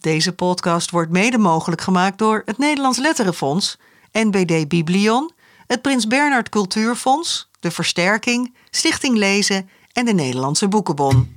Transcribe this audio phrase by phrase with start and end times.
[0.00, 3.78] Deze podcast wordt mede mogelijk gemaakt door het Nederlands Letterenfonds,
[4.12, 5.32] NBD Biblion,
[5.66, 11.36] het Prins Bernhard Cultuurfonds, de Versterking, Stichting Lezen en de Nederlandse Boekenbon.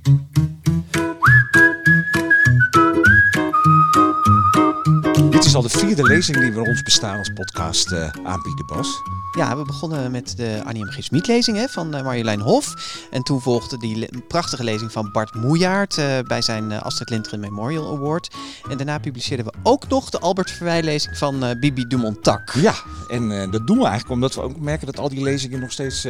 [5.30, 9.02] Dit is al de vierde lezing die we ons bestaan als podcast uh, aanbieden, Bas.
[9.36, 10.88] Ja, we begonnen met de Annie M.
[10.88, 11.02] G.
[11.02, 12.74] Smit lezing hè, van uh, Marjolein Hof.
[13.10, 17.10] En toen volgde die le prachtige lezing van Bart Moejaert uh, bij zijn uh, Astrid
[17.10, 18.34] Lindgren Memorial Award.
[18.68, 22.50] En daarna publiceerden we ook nog de Albert Verwij lezing van Bibi Dumontak.
[22.50, 22.74] Ja,
[23.08, 26.06] en dat doen we eigenlijk omdat we ook merken dat al die lezingen nog steeds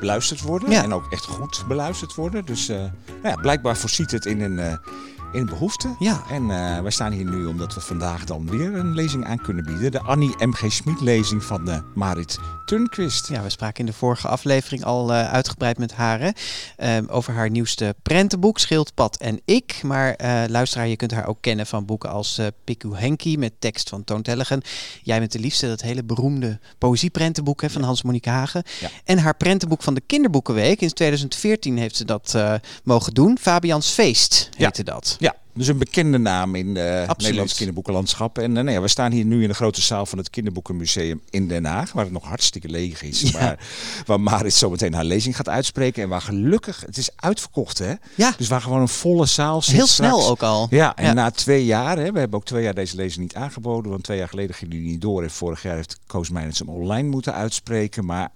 [0.00, 0.70] beluisterd worden.
[0.70, 0.82] Ja.
[0.82, 2.44] En ook echt goed beluisterd worden.
[2.44, 2.90] Dus nou
[3.22, 4.78] ja, blijkbaar voorziet het in een
[5.32, 5.94] in behoefte.
[5.98, 6.22] Ja.
[6.30, 9.64] En uh, wij staan hier nu omdat we vandaag dan weer een lezing aan kunnen
[9.64, 9.90] bieden.
[9.90, 10.72] De Annie M.G.
[10.72, 13.28] Smit lezing van uh, Marit Turnquist.
[13.28, 17.50] Ja, we spraken in de vorige aflevering al uh, uitgebreid met haar uh, over haar
[17.50, 19.80] nieuwste prentenboek Schildpad en ik.
[19.82, 20.16] Maar
[20.48, 24.04] luisteraar, je kunt haar ook kennen van boeken als uh, Piku Henky met tekst van
[24.04, 24.62] Toon Tellegen.
[25.02, 27.86] Jij bent de liefste, dat hele beroemde poëzieprentenboek hè, van ja.
[27.86, 28.62] Hans-Monique Hagen.
[28.80, 28.88] Ja.
[29.04, 30.80] En haar prentenboek van de Kinderboekenweek.
[30.80, 32.36] In 2014 heeft ze dat
[32.84, 33.38] mogen doen.
[33.40, 34.92] Fabians Feest heette ja.
[34.92, 35.15] dat.
[35.18, 38.38] Ja, dus een bekende naam in het Nederlands kinderboekenlandschap.
[38.38, 41.20] En uh, nou ja, we staan hier nu in de grote zaal van het Kinderboekenmuseum
[41.30, 43.20] in Den Haag, waar het nog hartstikke leeg is.
[43.20, 43.30] Ja.
[43.38, 43.58] Waar,
[44.06, 46.02] waar Marit zo meteen haar lezing gaat uitspreken.
[46.02, 47.94] En waar gelukkig, het is uitverkocht hè.
[48.14, 48.34] Ja.
[48.36, 49.74] Dus waar gewoon een volle zaal zit.
[49.74, 50.66] Heel snel ook al.
[50.70, 51.12] Ja, en ja.
[51.12, 53.90] na twee jaar, hè, we hebben ook twee jaar deze lezing niet aangeboden.
[53.90, 55.22] Want twee jaar geleden ging die niet door.
[55.22, 58.04] En vorig jaar heeft Koos Meijners hem online moeten uitspreken.
[58.04, 58.30] Maar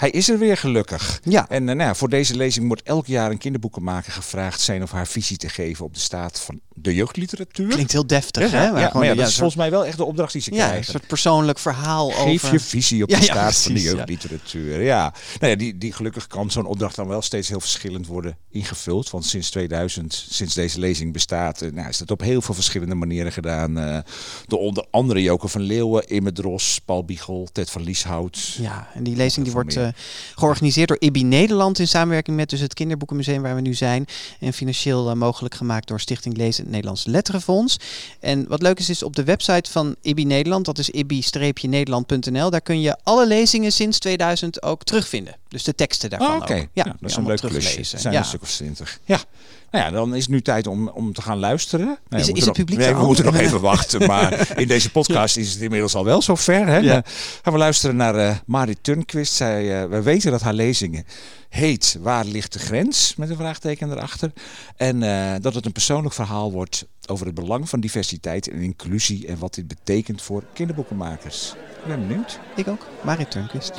[0.00, 1.20] hij is er weer gelukkig.
[1.24, 1.48] Ja.
[1.48, 5.06] En uh, nou, voor deze lezing wordt elk jaar een kinderboekenmaker gevraagd zijn of haar
[5.06, 7.68] visie te geven op de staat van de jeugdliteratuur.
[7.68, 8.64] Klinkt heel deftig, ja, hè?
[8.64, 10.78] Ja, maar ja, dat is volgens mij wel echt de opdracht die ze ja, krijgen.
[10.78, 12.52] Een soort persoonlijk verhaal Geef over...
[12.52, 13.90] je visie op de Ja, ja, staat precies, van de ja.
[13.90, 14.82] jeugdliteratuur.
[14.82, 15.14] Ja.
[15.40, 19.10] Nou ja, die, die gelukkig kan zo'n opdracht dan wel steeds heel verschillend worden ingevuld.
[19.10, 22.94] Want sinds 2000, sinds deze lezing bestaat, eh, nou, is dat op heel veel verschillende
[22.94, 23.78] manieren gedaan.
[23.78, 23.98] eh,
[24.46, 28.56] door onder andere Joke van Leeuwen, Imme Dros, Paul Biegel, Ted van Lieshout.
[28.58, 29.78] Ja, en die lezing die wordt.
[29.94, 30.00] Eh,
[30.34, 34.06] georganiseerd door IBI Nederland in samenwerking met dus het Kinderboekenmuseum waar we nu zijn.
[34.40, 37.76] En financieel eh, mogelijk gemaakt door Stichting Lezen het Nederlands Letterenfonds.
[38.20, 42.60] En wat leuk is, is op de website van IBI Nederland, dat is ibi-nederland.nl, daar
[42.60, 45.36] kun je alle lezingen sinds 2000 ook terugvinden.
[45.48, 46.66] Dus de teksten daarvan Oh, Oké, ook.
[46.72, 47.82] ja, dat is een leuk klusje.
[47.82, 48.18] zijn Ja.
[48.18, 49.00] een stuk of twintig.
[49.04, 49.20] Ja.
[49.70, 51.86] Nou ja, dan is het nu tijd om, om te gaan luisteren.
[51.86, 54.06] Nou ja, Is- we is moeten het publiek nog, nee, we moeten nog even wachten.
[54.06, 56.66] Maar in deze podcast is het inmiddels al wel zover.
[56.66, 56.76] Hè?
[56.78, 56.92] Ja.
[56.92, 57.02] Dan
[57.42, 59.32] gaan we luisteren naar eh Marit Turnquist.
[59.32, 61.04] Zij, eh, we weten dat haar lezingen
[61.48, 63.14] heet Waar ligt de grens?
[63.16, 64.32] Met een vraagteken erachter.
[64.76, 69.26] En eh, dat het een persoonlijk verhaal wordt over het belang van diversiteit en inclusie.
[69.26, 71.54] En wat dit betekent voor kinderboekenmakers.
[71.82, 72.38] Ik ben benieuwd.
[72.56, 72.86] Ik ook.
[73.02, 73.72] Marit Turnquist.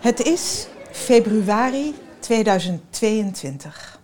[0.00, 3.95] Het is februari 2022.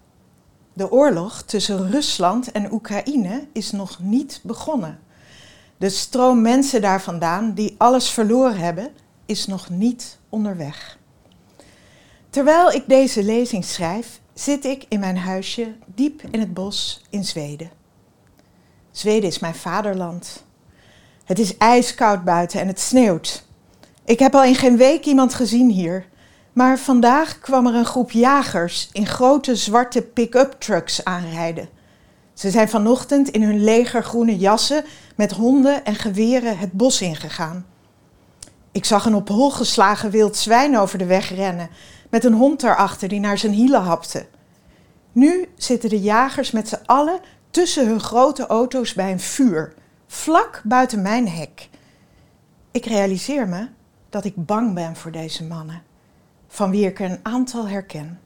[0.72, 4.98] De oorlog tussen Rusland en Oekraïne is nog niet begonnen.
[5.76, 8.90] De stroom mensen daar vandaan die alles verloren hebben,
[9.26, 10.98] is nog niet onderweg.
[12.30, 17.24] Terwijl ik deze lezing schrijf, zit ik in mijn huisje diep in het bos in
[17.24, 17.70] Zweden.
[18.90, 20.44] Zweden is mijn vaderland.
[21.24, 23.46] Het is ijskoud buiten en het sneeuwt.
[24.04, 26.06] Ik heb al in geen week iemand gezien hier.
[26.52, 31.68] Maar vandaag kwam er een groep jagers in grote zwarte pick-up trucks aanrijden.
[32.32, 34.84] Ze zijn vanochtend in hun legergroene jassen
[35.16, 37.66] met honden en geweren het bos ingegaan.
[38.72, 41.70] Ik zag een op hol geslagen wild zwijn over de weg rennen,
[42.10, 44.26] met een hond daarachter die naar zijn hielen hapte.
[45.12, 47.20] Nu zitten de jagers met z'n allen
[47.50, 49.74] tussen hun grote auto's bij een vuur,
[50.06, 51.68] vlak buiten mijn hek.
[52.70, 53.68] Ik realiseer me
[54.10, 55.82] dat ik bang ben voor deze mannen,
[56.52, 58.20] van wie ik er een aantal herken.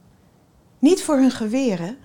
[0.79, 1.97] Niet voor hun geweren,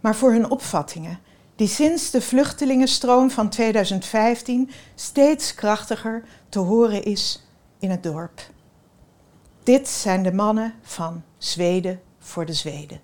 [0.00, 1.18] maar voor hun opvattingen,
[1.56, 7.46] die sinds de vluchtelingenstroom van 2015 steeds krachtiger te horen is
[7.78, 8.40] in het dorp.
[9.62, 13.00] Dit zijn de mannen van Zweden voor de Zweden.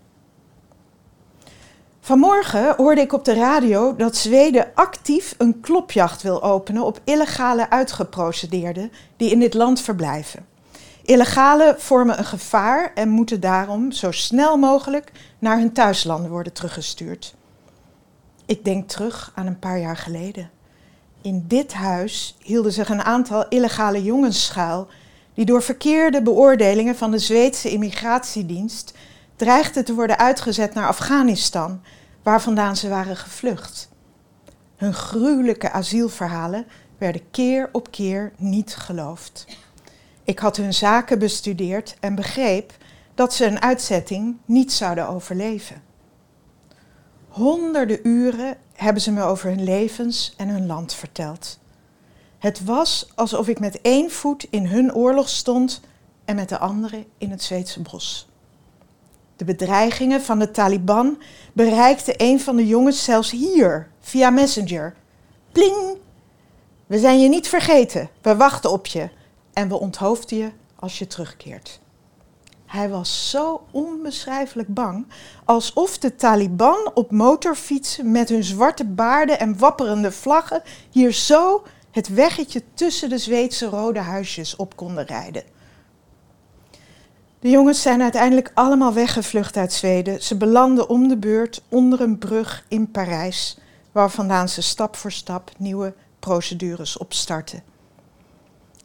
[2.00, 7.70] Vanmorgen hoorde ik op de radio dat Zweden actief een klopjacht wil openen op illegale
[7.70, 10.53] uitgeprocedeerden die in dit land verblijven.
[11.04, 17.34] Illegalen vormen een gevaar en moeten daarom zo snel mogelijk naar hun thuislanden worden teruggestuurd.
[18.46, 20.50] Ik denk terug aan een paar jaar geleden.
[21.22, 24.88] In dit huis hielden zich een aantal illegale jongens schuil
[25.34, 28.94] die door verkeerde beoordelingen van de Zweedse immigratiedienst
[29.36, 31.82] dreigden te worden uitgezet naar Afghanistan,
[32.22, 33.88] waar vandaan ze waren gevlucht.
[34.76, 36.66] Hun gruwelijke asielverhalen
[36.98, 39.46] werden keer op keer niet geloofd.
[40.24, 42.72] Ik had hun zaken bestudeerd en begreep
[43.14, 45.82] dat ze een uitzetting niet zouden overleven.
[47.28, 51.58] Honderden uren hebben ze me over hun levens en hun land verteld.
[52.38, 55.80] Het was alsof ik met één voet in hun oorlog stond
[56.24, 58.28] en met de andere in het Zweedse bos.
[59.36, 61.22] De bedreigingen van de Taliban
[61.52, 64.94] bereikten een van de jongens zelfs hier, via Messenger.
[65.52, 65.96] Pling!
[66.86, 69.08] We zijn je niet vergeten, we wachten op je
[69.54, 71.80] en we onthoofden je als je terugkeert.
[72.66, 75.06] Hij was zo onbeschrijfelijk bang,
[75.44, 82.08] alsof de Taliban op motorfietsen met hun zwarte baarden en wapperende vlaggen hier zo het
[82.08, 85.42] weggetje tussen de Zweedse rode huisjes op konden rijden.
[87.40, 90.22] De jongens zijn uiteindelijk allemaal weggevlucht uit Zweden.
[90.22, 93.58] Ze belanden om de beurt onder een brug in Parijs,
[93.92, 97.73] waar vandaan ze stap voor stap nieuwe procedures opstarten.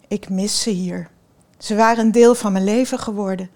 [0.09, 1.09] Ik mis ze hier.
[1.57, 3.49] Ze waren een deel van mijn leven geworden.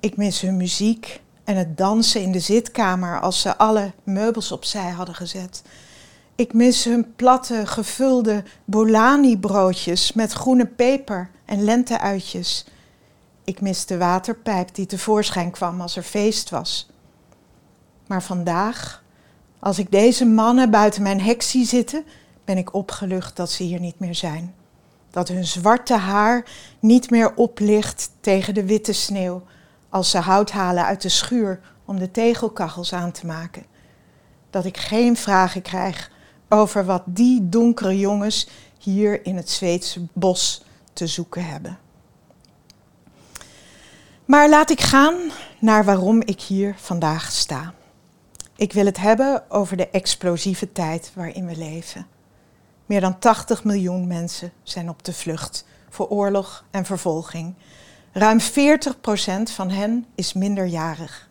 [0.00, 4.90] Ik mis hun muziek en het dansen in de zitkamer als ze alle meubels opzij
[4.90, 5.62] hadden gezet.
[6.34, 12.66] Ik mis hun platte, gevulde bolani-broodjes met groene peper en lenteuitjes.
[13.44, 16.90] Ik mis de waterpijp die tevoorschijn kwam als er feest was.
[18.06, 19.02] Maar vandaag,
[19.58, 22.04] als ik deze mannen buiten mijn hek zie zitten,
[22.44, 24.54] ben ik opgelucht dat ze hier niet meer zijn.
[25.12, 26.44] Dat hun zwarte haar
[26.80, 29.42] niet meer oplicht tegen de witte sneeuw
[29.88, 33.64] als ze hout halen uit de schuur om de tegelkachels aan te maken.
[34.50, 36.10] Dat ik geen vragen krijg
[36.48, 38.48] over wat die donkere jongens
[38.78, 41.78] hier in het Zweedse bos te zoeken hebben.
[44.24, 45.14] Maar laat ik gaan
[45.58, 47.74] naar waarom ik hier vandaag sta.
[48.56, 52.06] Ik wil het hebben over de explosieve tijd waarin we leven.
[52.86, 57.54] Meer dan 80 miljoen mensen zijn op de vlucht voor oorlog en vervolging.
[58.12, 58.44] Ruim 40%
[59.42, 61.28] van hen is minderjarig.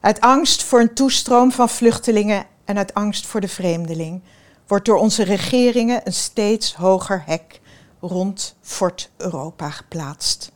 [0.00, 4.22] Uit angst voor een toestroom van vluchtelingen en uit angst voor de vreemdeling
[4.66, 7.60] wordt door onze regeringen een steeds hoger hek
[8.00, 10.52] rond Fort Europa geplaatst.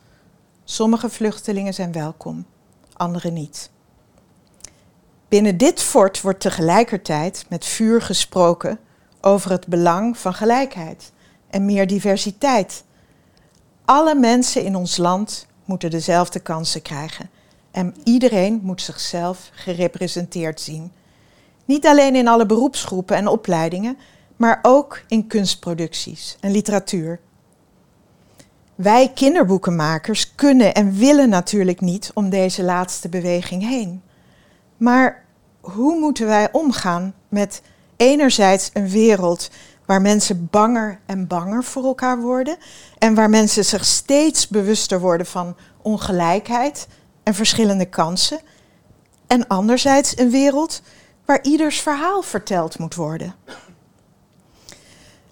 [0.63, 2.45] Sommige vluchtelingen zijn welkom,
[2.93, 3.69] andere niet.
[5.27, 8.79] Binnen dit fort wordt tegelijkertijd met vuur gesproken
[9.21, 11.11] over het belang van gelijkheid
[11.49, 12.83] en meer diversiteit.
[13.85, 17.29] Alle mensen in ons land moeten dezelfde kansen krijgen
[17.71, 20.91] en iedereen moet zichzelf gerepresenteerd zien.
[21.65, 23.97] Niet alleen in alle beroepsgroepen en opleidingen,
[24.35, 27.19] maar ook in kunstproducties en literatuur.
[28.75, 34.01] Wij kinderboekenmakers kunnen en willen natuurlijk niet om deze laatste beweging heen.
[34.77, 35.23] Maar
[35.59, 37.61] hoe moeten wij omgaan met
[38.01, 39.49] enerzijds een wereld
[39.85, 42.57] waar mensen banger en banger voor elkaar worden
[42.97, 46.87] en waar mensen zich steeds bewuster worden van ongelijkheid
[47.23, 48.39] en verschillende kansen,
[49.27, 50.81] en anderzijds een wereld
[51.25, 53.35] waar ieders verhaal verteld moet worden.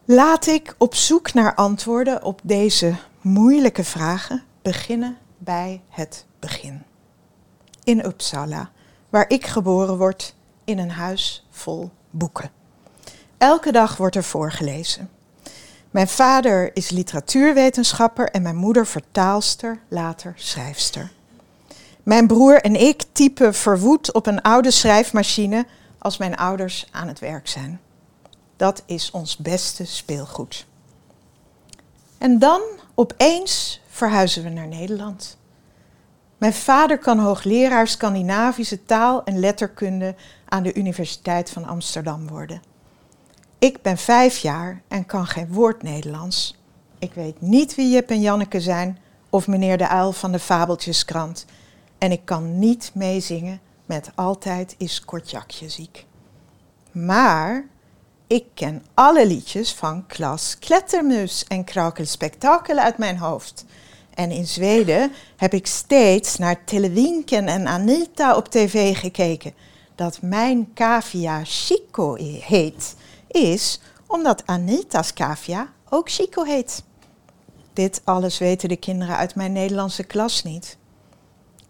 [0.05, 6.83] Laat ik op zoek naar antwoorden op deze moeilijke vragen beginnen bij het begin.
[7.83, 8.71] In Uppsala,
[9.09, 12.58] waar ik geboren word in een huis vol boeken.
[13.39, 15.09] Elke dag wordt er voorgelezen.
[15.91, 21.11] Mijn vader is literatuurwetenschapper en mijn moeder vertaalster, later schrijfster.
[22.03, 25.65] Mijn broer en ik typen verwoed op een oude schrijfmachine
[25.97, 27.79] als mijn ouders aan het werk zijn.
[28.55, 30.65] Dat is ons beste speelgoed.
[32.17, 32.61] En dan
[32.95, 35.37] opeens verhuizen we naar Nederland.
[36.37, 42.68] Mijn vader kan hoogleraar Scandinavische taal en letterkunde aan de Universiteit van Amsterdam worden.
[43.59, 46.57] Ik ben vijf jaar en kan geen woord Nederlands.
[46.99, 48.97] Ik weet niet wie Jip en Janneke zijn
[49.29, 51.45] of meneer de uil van de Fabeltjeskrant.
[51.97, 56.05] En ik kan niet meezingen met Altijd is Kortjakje ziek.
[56.91, 57.65] Maar
[58.27, 63.65] ik ken alle liedjes van Klas Klettermus en Krakelspektakel uit mijn hoofd.
[64.13, 69.53] En in Zweden heb ik steeds naar Telewinken en Anita op tv gekeken.
[69.95, 72.95] Dat mijn cavia Chico heet,
[73.31, 76.83] is omdat Anita's cavia ook Chico heet.
[77.73, 80.77] Dit alles weten de kinderen uit mijn Nederlandse klas niet.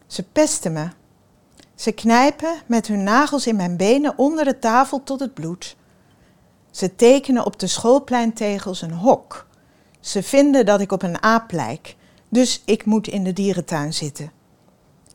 [0.08, 0.89] Ze pesten me.
[1.75, 5.75] Ze knijpen met hun nagels in mijn benen onder de tafel tot het bloed.
[6.72, 9.48] Ze tekenen op de schoolpleintegels een hok.
[10.00, 11.96] Ze vinden dat ik op een aap lijk,
[12.30, 14.32] dus ik moet in de dierentuin zitten.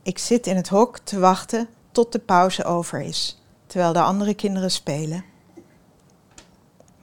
[0.02, 4.34] Ik zit in het hok te wachten tot de pauze over is, terwijl de andere
[4.34, 5.24] kinderen spelen.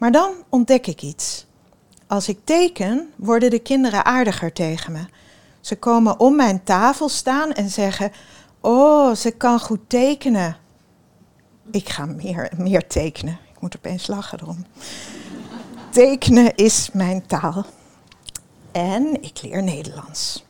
[0.02, 1.46] Maar dan ontdek ik iets.
[2.08, 5.06] Als ik teken, worden de kinderen aardiger tegen me.
[5.60, 8.12] Ze komen om mijn tafel staan en zeggen:
[8.60, 10.58] Oh, ze kan goed tekenen.
[11.72, 14.66] Ik ga meer, meer tekenen moet opeens lachen erom.
[15.90, 17.66] Tekenen is mijn taal.
[18.72, 20.46] En ik leer Nederlands.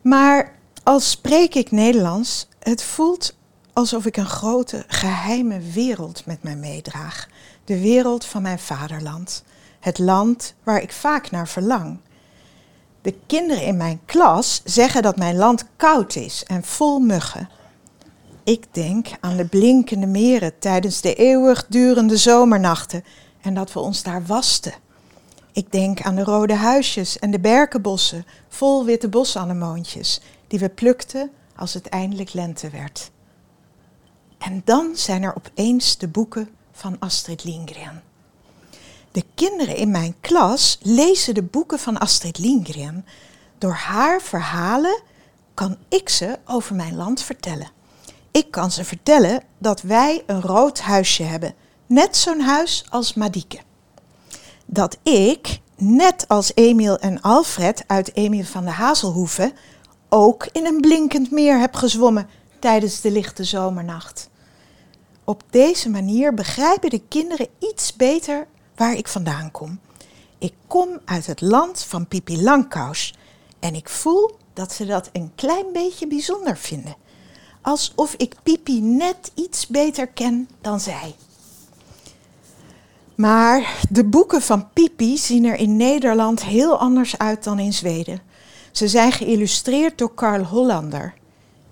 [0.00, 3.34] Maar als spreek ik Nederlands, het voelt
[3.72, 7.28] alsof ik een grote geheime wereld met mij meedraag.
[7.72, 9.44] De wereld van mijn vaderland.
[9.80, 11.98] Het land waar ik vaak naar verlang.
[13.02, 17.48] De kinderen in mijn klas zeggen dat mijn land koud is en vol muggen.
[18.44, 23.04] Ik denk aan de blinkende meren tijdens de eeuwigdurende zomernachten
[23.40, 24.74] en dat we ons daar wasten.
[25.52, 31.30] Ik denk aan de rode huisjes en de berkenbossen vol witte bosanemoontjes die we plukten
[31.56, 33.10] als het eindelijk lente werd.
[34.38, 38.02] En dan zijn er opeens de boeken van Astrid Lindgren.
[39.12, 43.06] De kinderen in mijn klas lezen de boeken van Astrid Lindgren.
[43.58, 45.02] Door haar verhalen
[45.54, 47.70] kan ik ze over mijn land vertellen.
[48.30, 51.54] Ik kan ze vertellen dat wij een rood huisje hebben,
[51.86, 53.58] net zo'n huis als Madieke.
[54.66, 59.52] Dat ik, net als Emiel en Alfred uit Emiel van de Hazelhoeven,
[60.08, 64.30] ook in een blinkend meer heb gezwommen tijdens de lichte zomernacht.
[65.32, 69.78] Op deze manier begrijpen de kinderen iets beter waar ik vandaan kom.
[70.38, 73.14] Ik kom uit het land van Pipi Langkous
[73.60, 76.96] en ik voel dat ze dat een klein beetje bijzonder vinden.
[77.60, 81.14] Alsof ik Pipi net iets beter ken dan zij.
[83.14, 88.22] Maar de boeken van Pipi zien er in Nederland heel anders uit dan in Zweden.
[88.72, 91.14] Ze zijn geïllustreerd door Carl Hollander.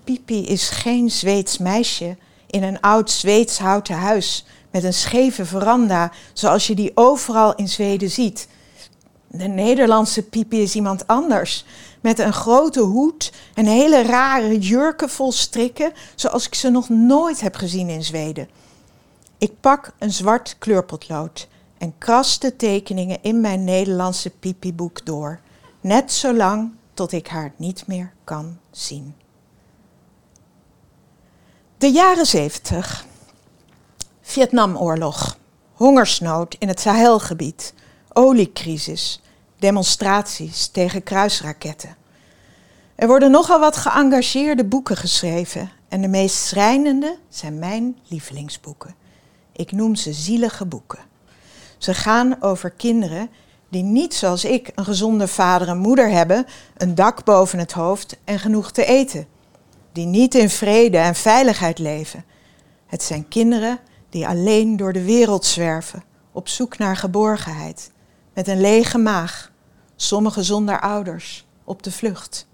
[0.05, 2.17] Pipi is geen Zweeds meisje
[2.51, 7.69] in een oud Zweeds houten huis met een scheve veranda, zoals je die overal in
[7.69, 8.49] Zweden ziet.
[9.27, 11.65] De Nederlandse Pipi is iemand anders,
[12.01, 17.41] met een grote hoed en hele rare jurken vol strikken, zoals ik ze nog nooit
[17.41, 18.49] heb gezien in Zweden.
[19.39, 25.41] Ik pak een zwart kleurpotlood en kras de tekeningen in mijn Nederlandse pipiboek door,
[25.81, 29.15] net zolang tot ik haar niet meer kan zien.
[31.81, 33.07] De jaren 70.
[34.21, 35.39] Vietnamoorlog,
[35.73, 37.75] hongersnood in het Sahelgebied,
[38.13, 39.23] oliecrisis,
[39.59, 41.97] demonstraties tegen kruisraketten.
[42.95, 48.95] Er worden nogal wat geëngageerde boeken geschreven en de meest schrijnende zijn mijn lievelingsboeken.
[49.53, 51.05] Ik noem ze zielige boeken.
[51.79, 53.31] Ze gaan over kinderen
[53.69, 56.47] die niet zoals ik een gezonde vader en moeder hebben,
[56.77, 59.27] een dak boven het hoofd en genoeg te eten.
[59.93, 62.25] Die niet in vrede en veiligheid leven.
[62.87, 63.79] Het zijn kinderen
[64.09, 67.91] die alleen door de wereld zwerven, op zoek naar geborgenheid,
[68.35, 69.53] met een lege maag,
[69.97, 72.47] sommigen zonder ouders, op de vlucht.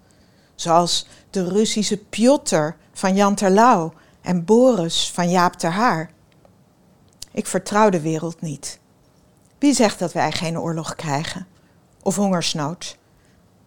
[0.55, 6.11] Zoals de Russische Piotr van Jan Terlouw en Boris van Jaap ter Haar.
[7.33, 8.79] Ik vertrouw de wereld niet.
[9.59, 11.47] Wie zegt dat wij geen oorlog krijgen?
[12.03, 12.97] Of hongersnood?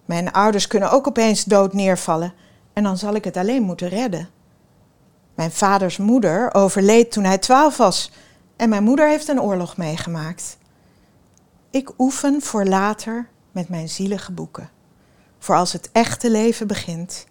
[0.05, 2.33] Mijn ouders kunnen ook opeens dood neervallen
[2.73, 4.29] en dan zal ik het alleen moeten redden.
[5.35, 8.11] Mijn vaders moeder overleed toen hij twaalf was
[8.55, 10.57] en mijn moeder heeft een oorlog meegemaakt.
[11.69, 14.69] Ik oefen voor later met mijn zielige boeken,
[15.39, 17.25] voor als het echte leven begint.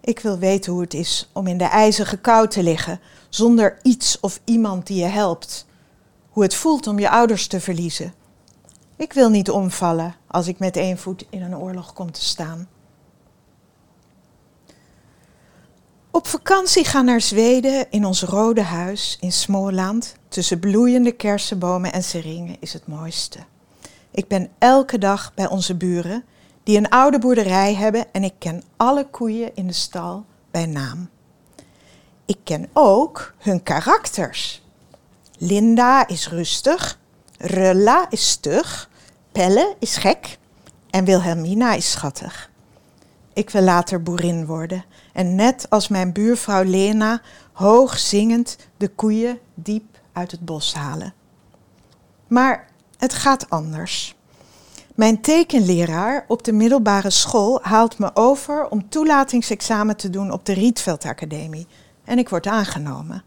[0.00, 4.20] Ik wil weten hoe het is om in de ijzige kou te liggen zonder iets
[4.20, 5.66] of iemand die je helpt.
[6.30, 8.14] Hoe het voelt om je ouders te verliezen.
[8.96, 12.68] Ik wil niet omvallen als ik met één voet in een oorlog kom te staan.
[16.14, 20.14] Op vakantie gaan naar Zweden in ons rode huis in Småland.
[20.28, 23.38] Tussen bloeiende kersenbomen en seringen is het mooiste.
[24.10, 26.24] Ik ben elke dag bij onze buren,
[26.62, 31.08] die een oude boerderij hebben en ik ken alle koeien in de stal bij naam.
[32.24, 34.62] Ik ken ook hun karakters.
[35.38, 36.98] Linda is rustig,
[37.38, 38.90] Rulla is stug,
[39.32, 40.38] Pelle is gek
[40.90, 42.50] en Wilhelmina is schattig.
[43.32, 47.20] Ik wil later boerin worden en net als mijn buurvrouw Lena
[47.52, 51.14] hoog zingend de koeien diep uit het bos halen.
[52.26, 54.16] Maar het gaat anders.
[54.94, 60.52] Mijn tekenleraar op de middelbare school haalt me over om toelatingsexamen te doen op de
[60.52, 61.66] Rietveld Academie
[62.04, 63.22] en ik word aangenomen.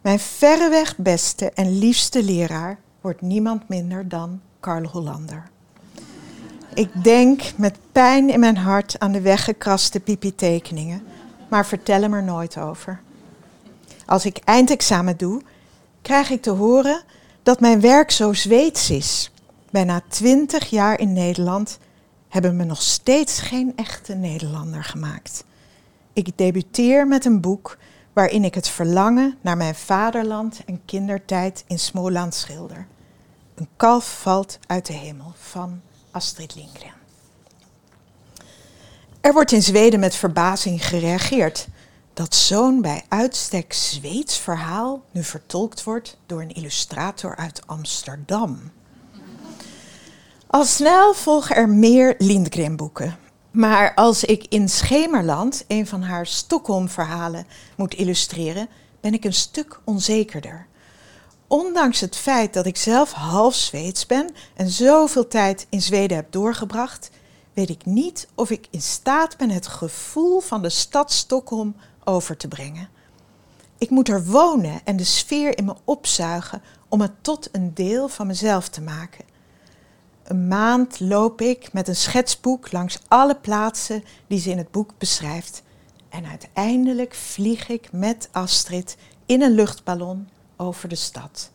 [0.00, 5.50] Mijn verreweg beste en liefste leraar wordt niemand minder dan Karl Hollander.
[6.74, 11.02] Ik denk met pijn in mijn hart aan de weggekraste pipi-tekeningen,
[11.48, 13.00] maar vertel hem er nooit over.
[14.06, 15.42] Als ik eindexamen doe,
[16.02, 17.02] krijg ik te horen
[17.42, 19.30] dat mijn werk zo Zweeds is.
[19.70, 21.78] Bijna twintig jaar in Nederland
[22.28, 25.44] hebben me nog steeds geen echte Nederlander gemaakt.
[26.12, 27.78] Ik debuteer met een boek
[28.12, 32.86] waarin ik het verlangen naar mijn vaderland en kindertijd in Smoland schilder.
[33.54, 36.92] Een kalf valt uit de hemel van Astrid Lindgren.
[39.20, 41.68] Er wordt in Zweden met verbazing gereageerd
[42.14, 48.70] dat zo'n bij uitstek Zweeds verhaal nu vertolkt wordt door een illustrator uit Amsterdam.
[50.46, 53.18] Al snel volgen er meer Lindgren-boeken.
[53.50, 58.68] Maar als ik in Schemerland een van haar Stockholm-verhalen moet illustreren,
[59.00, 60.66] ben ik een stuk onzekerder.
[61.50, 66.32] Ondanks het feit dat ik zelf half Zweeds ben en zoveel tijd in Zweden heb
[66.32, 67.10] doorgebracht,
[67.52, 72.36] weet ik niet of ik in staat ben het gevoel van de stad Stockholm over
[72.36, 72.88] te brengen.
[73.78, 78.08] Ik moet er wonen en de sfeer in me opzuigen om het tot een deel
[78.08, 79.24] van mezelf te maken.
[80.22, 84.90] Een maand loop ik met een schetsboek langs alle plaatsen die ze in het boek
[84.98, 85.62] beschrijft.
[86.08, 90.28] En uiteindelijk vlieg ik met Astrid in een luchtballon
[90.60, 91.50] over de stad.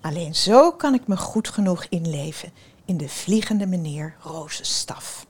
[0.00, 2.52] Alleen zo kan ik me goed genoeg inleven
[2.84, 5.26] in de vliegende meneer Rozenstaf.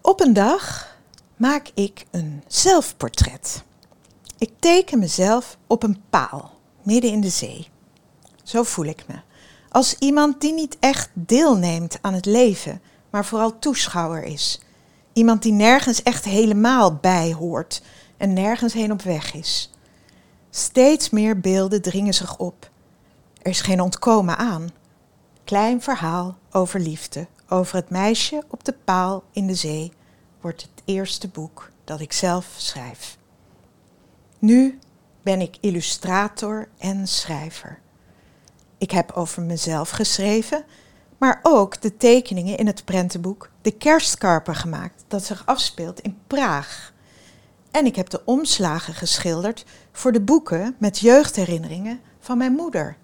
[0.00, 0.96] Op een dag
[1.36, 3.62] maak ik een zelfportret.
[4.38, 7.68] Ik teken mezelf op een paal midden in de zee.
[8.42, 9.14] Zo voel ik me.
[9.70, 14.60] Als iemand die niet echt deelneemt aan het leven, maar vooral toeschouwer is.
[15.12, 17.82] Iemand die nergens echt helemaal bij hoort
[18.16, 19.73] en nergens heen op weg is.
[20.56, 22.70] Steeds meer beelden dringen zich op.
[23.42, 24.68] Er is geen ontkomen aan.
[25.44, 29.92] Klein verhaal over liefde, over het meisje op de paal in de zee,
[30.40, 33.18] wordt het eerste boek dat ik zelf schrijf.
[34.38, 34.78] Nu
[35.22, 37.78] ben ik illustrator en schrijver.
[38.78, 40.64] Ik heb over mezelf geschreven,
[41.18, 46.93] maar ook de tekeningen in het prentenboek De Kerstkarper gemaakt, dat zich afspeelt in Praag.
[47.74, 52.96] En ik heb de omslagen geschilderd voor de boeken met jeugdherinneringen van mijn moeder.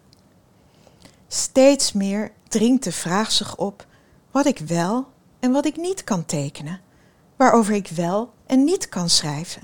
[1.29, 3.87] Steeds meer dringt de vraag zich op
[4.31, 5.07] wat ik wel
[5.41, 6.81] en wat ik niet kan tekenen,
[7.37, 9.63] waarover ik wel en niet kan schrijven.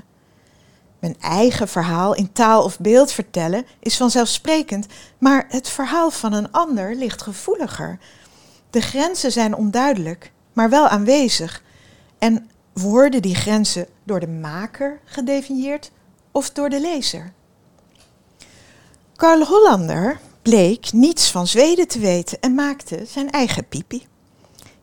[0.98, 4.86] Mijn eigen verhaal in taal of beeld vertellen is vanzelfsprekend,
[5.18, 7.98] maar het verhaal van een ander ligt gevoeliger.
[8.70, 11.62] De grenzen zijn onduidelijk, maar wel aanwezig.
[12.18, 15.90] En worden die grenzen door de maker gedefinieerd
[16.32, 17.32] of door de lezer?
[19.16, 24.06] Karl Hollander bleek niets van Zweden te weten en maakte zijn eigen pipi.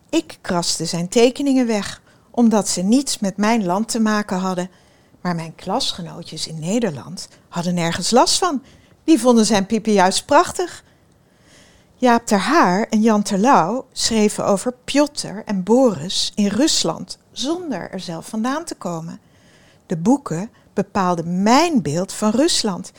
[0.10, 4.70] Ik kraste zijn tekeningen weg, omdat ze niets met mijn land te maken hadden
[5.24, 8.64] maar mijn klasgenootjes in Nederland hadden nergens last van.
[9.04, 10.84] Die vonden zijn pipi juist prachtig.
[11.96, 18.00] Jaap ter Haar en Jan Terlouw schreven over Piotr en Boris in Rusland zonder er
[18.00, 19.20] zelf vandaan te komen.
[19.86, 22.92] De boeken bepaalden mijn beeld van Rusland.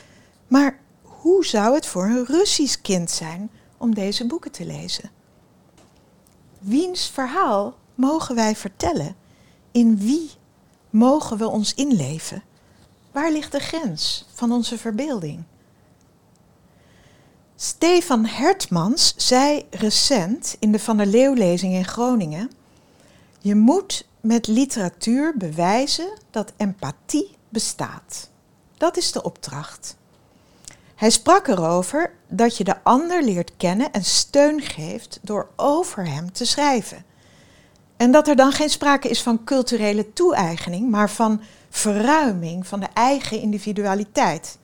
[0.47, 5.09] Maar hoe zou het voor een Russisch kind zijn om deze boeken te lezen?
[6.59, 9.15] Wiens verhaal mogen wij vertellen?
[9.71, 10.29] In wie
[10.89, 12.43] mogen we ons inleven?
[13.11, 15.43] Waar ligt de grens van onze verbeelding?
[17.55, 22.51] Stefan Hertmans zei recent in de Van der Leeuw-lezing in Groningen:
[23.39, 28.29] Je moet met literatuur bewijzen dat empathie bestaat.
[28.77, 29.97] Dat is de opdracht.
[30.95, 36.31] Hij sprak erover dat je de ander leert kennen en steun geeft door over hem
[36.31, 37.05] te schrijven.
[37.97, 42.89] En dat er dan geen sprake is van culturele toe-eigening, maar van verruiming van de
[42.93, 44.57] eigen individualiteit.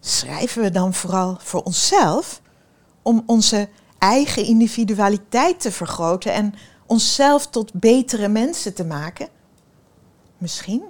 [0.00, 2.40] Schrijven we dan vooral voor onszelf
[3.02, 6.54] om onze eigen individualiteit te vergroten en
[6.92, 9.28] onszelf tot betere mensen te maken?
[10.38, 10.82] Misschien.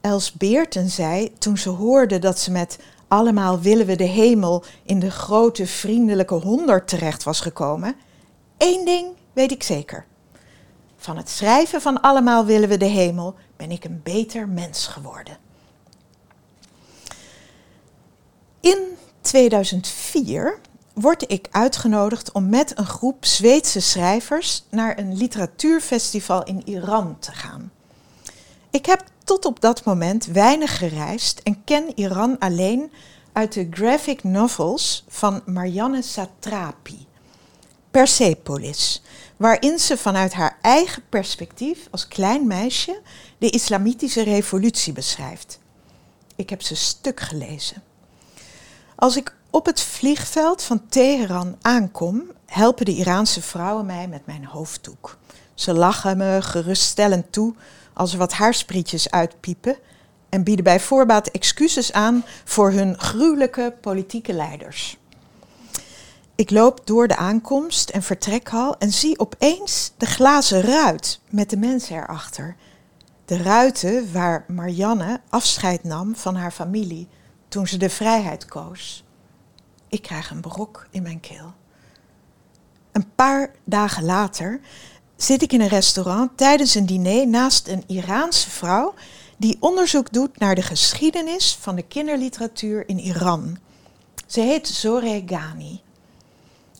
[0.00, 4.98] Els Beerten zei toen ze hoorde dat ze met Allemaal willen we de hemel in
[4.98, 7.94] de grote vriendelijke honderd terecht was gekomen.
[8.58, 10.06] Eén ding weet ik zeker.
[10.96, 15.36] Van het schrijven van Allemaal willen we de hemel ben ik een beter mens geworden.
[18.60, 18.78] In
[19.20, 20.58] 2004
[20.92, 27.32] word ik uitgenodigd om met een groep Zweedse schrijvers naar een literatuurfestival in Iran te
[27.32, 27.72] gaan.
[28.70, 32.92] Ik heb tot op dat moment weinig gereisd en ken Iran alleen
[33.32, 37.06] uit de graphic novels van Marianne Satrapi.
[37.90, 39.02] Persepolis,
[39.36, 43.00] waarin ze vanuit haar eigen perspectief als klein meisje
[43.38, 45.58] de islamitische revolutie beschrijft.
[46.36, 47.82] Ik heb ze stuk gelezen.
[48.94, 54.44] Als ik op het vliegveld van Teheran aankom, helpen de Iraanse vrouwen mij met mijn
[54.44, 55.18] hoofddoek.
[55.54, 57.54] Ze lachen me geruststellend toe
[57.92, 59.76] als er wat haarsprietjes uitpiepen
[60.28, 64.98] en bieden bij voorbaat excuses aan voor hun gruwelijke politieke leiders.
[66.34, 71.56] Ik loop door de aankomst en vertrekhal en zie opeens de glazen ruit met de
[71.56, 72.56] mensen erachter.
[73.24, 77.08] De ruiten waar Marianne afscheid nam van haar familie
[77.48, 79.04] toen ze de vrijheid koos.
[79.92, 81.52] Ik krijg een brok in mijn keel.
[82.92, 84.60] Een paar dagen later
[85.16, 88.94] zit ik in een restaurant tijdens een diner naast een Iraanse vrouw
[89.36, 93.58] die onderzoek doet naar de geschiedenis van de kinderliteratuur in Iran.
[94.26, 95.80] Ze heet Zoreh Ghani.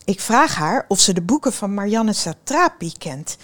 [0.05, 3.37] Ik vraag haar of ze de boeken van Marianne Satrapi kent.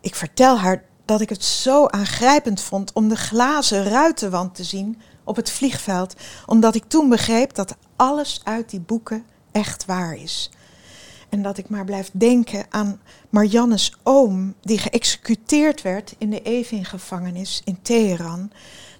[0.00, 5.00] Ik vertel haar dat ik het zo aangrijpend vond om de glazen ruitenwand te zien
[5.28, 6.14] op het vliegveld,
[6.46, 10.50] omdat ik toen begreep dat alles uit die boeken echt waar is.
[11.28, 17.60] En dat ik maar blijf denken aan Marianne's oom, die geëxecuteerd werd in de Evin-gevangenis
[17.64, 18.50] in Teheran.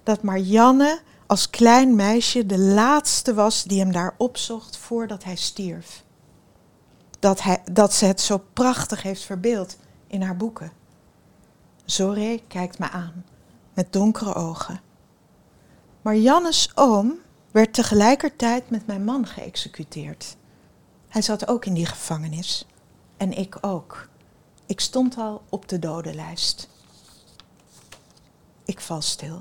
[0.03, 6.05] Dat Marianne als klein meisje de laatste was die hem daar opzocht voordat hij stierf.
[7.19, 10.73] Dat, hij, dat ze het zo prachtig heeft verbeeld in haar boeken.
[11.85, 13.25] Zoré kijkt me aan
[13.75, 14.81] met donkere ogen.
[16.09, 17.19] Marianne's oom
[17.51, 20.37] werd tegelijkertijd met mijn man geëxecuteerd.
[21.09, 22.67] Hij zat ook in die gevangenis.
[23.17, 24.09] En ik ook.
[24.67, 26.69] Ik stond al op de dodenlijst.
[28.65, 29.41] Ik val stil.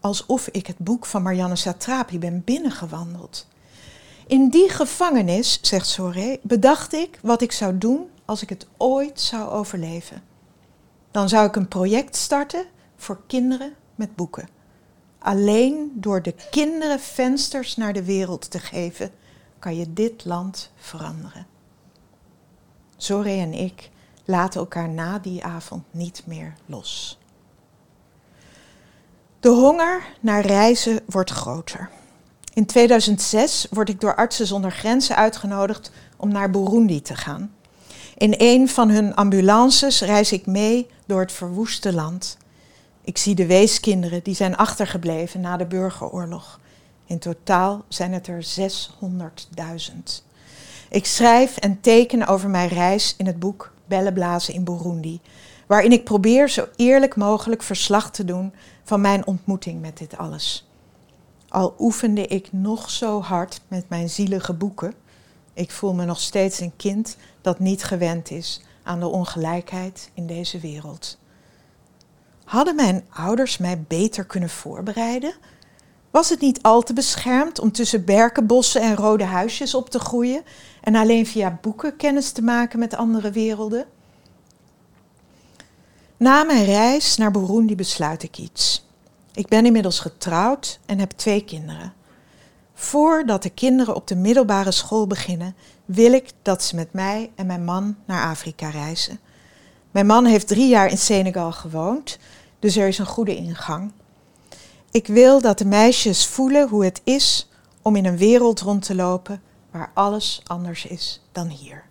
[0.00, 3.46] Alsof ik het boek van Marianne Satrapi ben binnengewandeld.
[4.26, 9.20] In die gevangenis, zegt Soré, bedacht ik wat ik zou doen als ik het ooit
[9.20, 10.22] zou overleven.
[11.10, 14.56] Dan zou ik een project starten voor kinderen met boeken.
[15.18, 19.10] Alleen door de kinderen vensters naar de wereld te geven,
[19.58, 21.46] kan je dit land veranderen.
[22.96, 23.90] Zoré en ik
[24.24, 27.18] laten elkaar na die avond niet meer los.
[29.40, 31.90] De honger naar reizen wordt groter.
[32.54, 37.54] In 2006 word ik door Artsen zonder Grenzen uitgenodigd om naar Burundi te gaan.
[38.16, 42.36] In een van hun ambulances reis ik mee door het verwoeste land.
[43.08, 46.60] Ik zie de weeskinderen die zijn achtergebleven na de burgeroorlog.
[47.06, 49.94] In totaal zijn het er 600.000.
[50.90, 55.20] Ik schrijf en teken over mijn reis in het boek Bellenblazen in Burundi,
[55.66, 58.52] waarin ik probeer zo eerlijk mogelijk verslag te doen
[58.84, 60.68] van mijn ontmoeting met dit alles.
[61.48, 64.94] Al oefende ik nog zo hard met mijn zielige boeken,
[65.54, 70.26] ik voel me nog steeds een kind dat niet gewend is aan de ongelijkheid in
[70.26, 71.17] deze wereld.
[72.48, 75.34] Hadden mijn ouders mij beter kunnen voorbereiden?
[76.10, 80.42] Was het niet al te beschermd om tussen berkenbossen en rode huisjes op te groeien
[80.80, 83.86] en alleen via boeken kennis te maken met andere werelden?
[86.16, 88.86] Na mijn reis naar Burundi besluit ik iets.
[89.32, 91.92] Ik ben inmiddels getrouwd en heb twee kinderen.
[92.74, 97.46] Voordat de kinderen op de middelbare school beginnen, wil ik dat ze met mij en
[97.46, 99.20] mijn man naar Afrika reizen.
[99.90, 102.18] Mijn man heeft drie jaar in Senegal gewoond,
[102.58, 103.92] dus er is een goede ingang.
[104.90, 107.48] Ik wil dat de meisjes voelen hoe het is
[107.82, 111.84] om in een wereld rond te lopen waar alles anders is dan hier.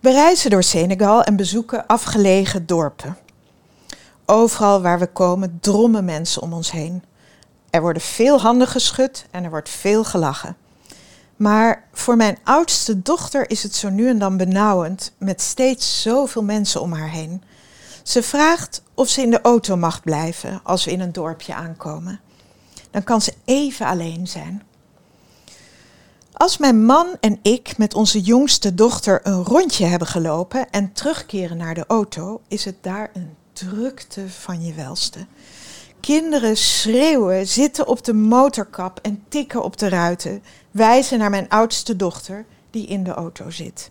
[0.00, 3.16] We reizen door Senegal en bezoeken afgelegen dorpen.
[4.26, 7.02] Overal waar we komen drommen mensen om ons heen.
[7.70, 10.56] Er worden veel handen geschud en er wordt veel gelachen.
[11.36, 16.42] Maar voor mijn oudste dochter is het zo nu en dan benauwend met steeds zoveel
[16.42, 17.42] mensen om haar heen.
[18.06, 22.20] Ze vraagt of ze in de auto mag blijven als we in een dorpje aankomen.
[22.90, 24.62] Dan kan ze even alleen zijn.
[26.32, 31.56] Als mijn man en ik met onze jongste dochter een rondje hebben gelopen en terugkeren
[31.56, 35.26] naar de auto, is het daar een drukte van je welste.
[36.00, 41.96] Kinderen schreeuwen, zitten op de motorkap en tikken op de ruiten, wijzen naar mijn oudste
[41.96, 43.90] dochter die in de auto zit.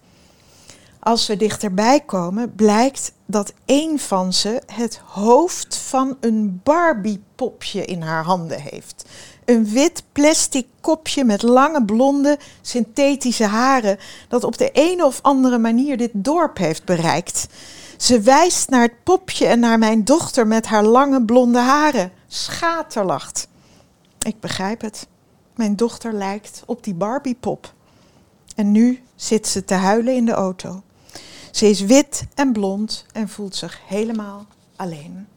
[1.05, 8.01] Als we dichterbij komen, blijkt dat een van ze het hoofd van een Barbie-popje in
[8.01, 9.05] haar handen heeft.
[9.45, 15.57] Een wit plastic kopje met lange blonde synthetische haren dat op de een of andere
[15.57, 17.47] manier dit dorp heeft bereikt.
[17.97, 22.11] Ze wijst naar het popje en naar mijn dochter met haar lange blonde haren.
[22.27, 23.47] Schaterlacht.
[24.19, 25.07] Ik begrijp het.
[25.55, 27.73] Mijn dochter lijkt op die Barbie-pop.
[28.55, 30.83] En nu zit ze te huilen in de auto.
[31.55, 35.27] Ze is wit en blond en voelt zich helemaal alleen.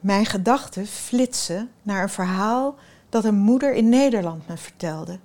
[0.00, 2.74] Mijn gedachten flitsen naar een verhaal
[3.08, 5.18] dat een moeder in Nederland me vertelde.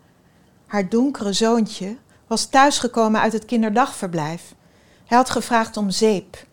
[0.65, 1.97] Haar donkere zoontje
[2.27, 4.55] was thuisgekomen uit het kinderdagverblijf.
[5.05, 6.47] Hij had gevraagd om zeep.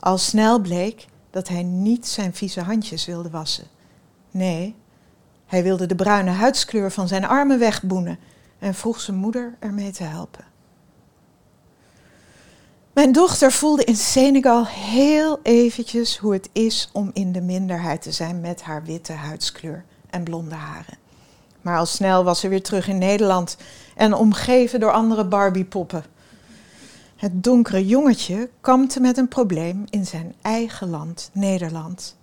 [0.00, 3.66] Al snel bleek dat hij niet zijn vieze handjes wilde wassen.
[4.30, 4.74] Nee,
[5.46, 8.18] hij wilde de bruine huidskleur van zijn armen wegboenen
[8.58, 10.47] en vroeg zijn moeder ermee te helpen.
[12.98, 18.12] Mijn dochter voelde in Senegal heel eventjes hoe het is om in de minderheid te
[18.12, 20.98] zijn met haar witte huidskleur en blonde haren.
[21.60, 23.56] Maar al snel was ze weer terug in Nederland
[23.96, 26.04] en omgeven door andere Barbie-poppen.
[27.16, 32.16] Het donkere jongetje kampte met een probleem in zijn eigen land, Nederland.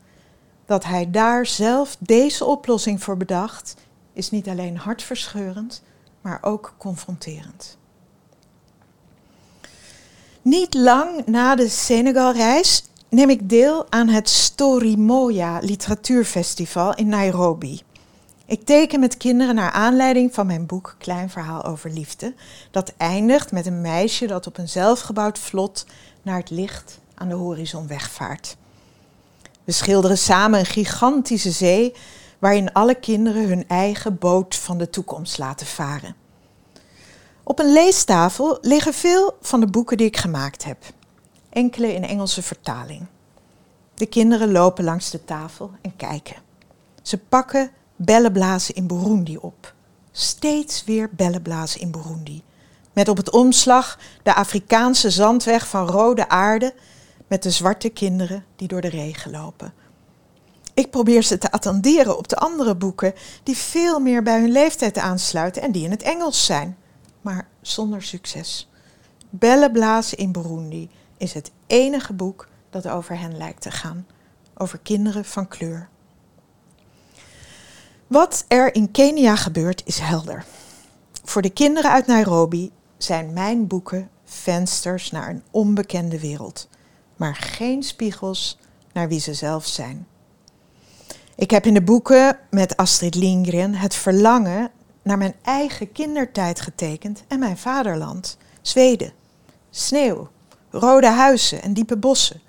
[0.66, 3.76] Dat hij daar zelf deze oplossing voor bedacht,
[4.14, 5.84] is niet alleen hartverscheurend,
[6.22, 7.78] maar ook confronterend.
[10.46, 17.82] Niet lang na de Senegalreis neem ik deel aan het Storimoya Literatuurfestival in Nairobi.
[18.46, 22.34] Ik teken met kinderen naar aanleiding van mijn boek Klein Verhaal over Liefde.
[22.72, 25.86] Dat eindigt met een meisje dat op een zelfgebouwd vlot
[26.22, 28.58] naar het licht aan de horizon wegvaart.
[29.64, 31.94] We schilderen samen een gigantische zee
[32.40, 36.25] waarin alle kinderen hun eigen boot van de toekomst laten varen.
[37.48, 40.78] Op een leestafel liggen veel van de boeken die ik gemaakt heb,
[41.50, 43.06] enkele in Engelse vertaling.
[43.94, 46.36] De kinderen lopen langs de tafel en kijken.
[47.02, 49.74] Ze pakken bellenblazen in Burundi op.
[50.12, 52.44] Steeds weer bellenblazen in Burundi.
[52.94, 56.74] Met op het omslag de Afrikaanse zandweg van rode aarde
[57.28, 59.74] met de zwarte kinderen die door de regen lopen.
[60.74, 64.98] Ik probeer ze te attenderen op de andere boeken die veel meer bij hun leeftijd
[64.98, 66.78] aansluiten en die in het Engels zijn,
[67.26, 68.70] maar zonder succes.
[69.30, 74.08] Bellenblazen in Burundi is het enige boek dat over hen lijkt te gaan,
[74.58, 75.90] over kinderen van kleur.
[78.08, 80.46] Wat er in Kenia gebeurt is helder.
[81.24, 86.70] Voor de kinderen uit Nairobi zijn mijn boeken vensters naar een onbekende wereld,
[87.16, 88.60] maar geen spiegels
[88.94, 90.08] naar wie ze zelf zijn.
[91.36, 94.72] Ik heb in de boeken met Astrid Lindgren het verlangen
[95.06, 99.14] naar mijn eigen kindertijd getekend en mijn vaderland, Zweden.
[99.70, 100.30] Sneeuw,
[100.70, 102.42] rode huizen en diepe bossen.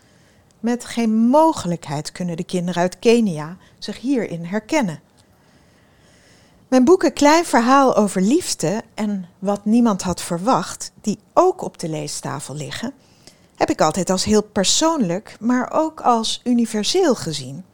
[0.60, 5.00] Met geen mogelijkheid kunnen de kinderen uit Kenia zich hierin herkennen.
[6.68, 11.88] Mijn boeken Klein Verhaal over Liefde en Wat Niemand Had Verwacht, die ook op de
[11.88, 12.92] leestafel liggen,
[13.56, 17.64] heb ik altijd als heel persoonlijk, maar ook als universeel gezien.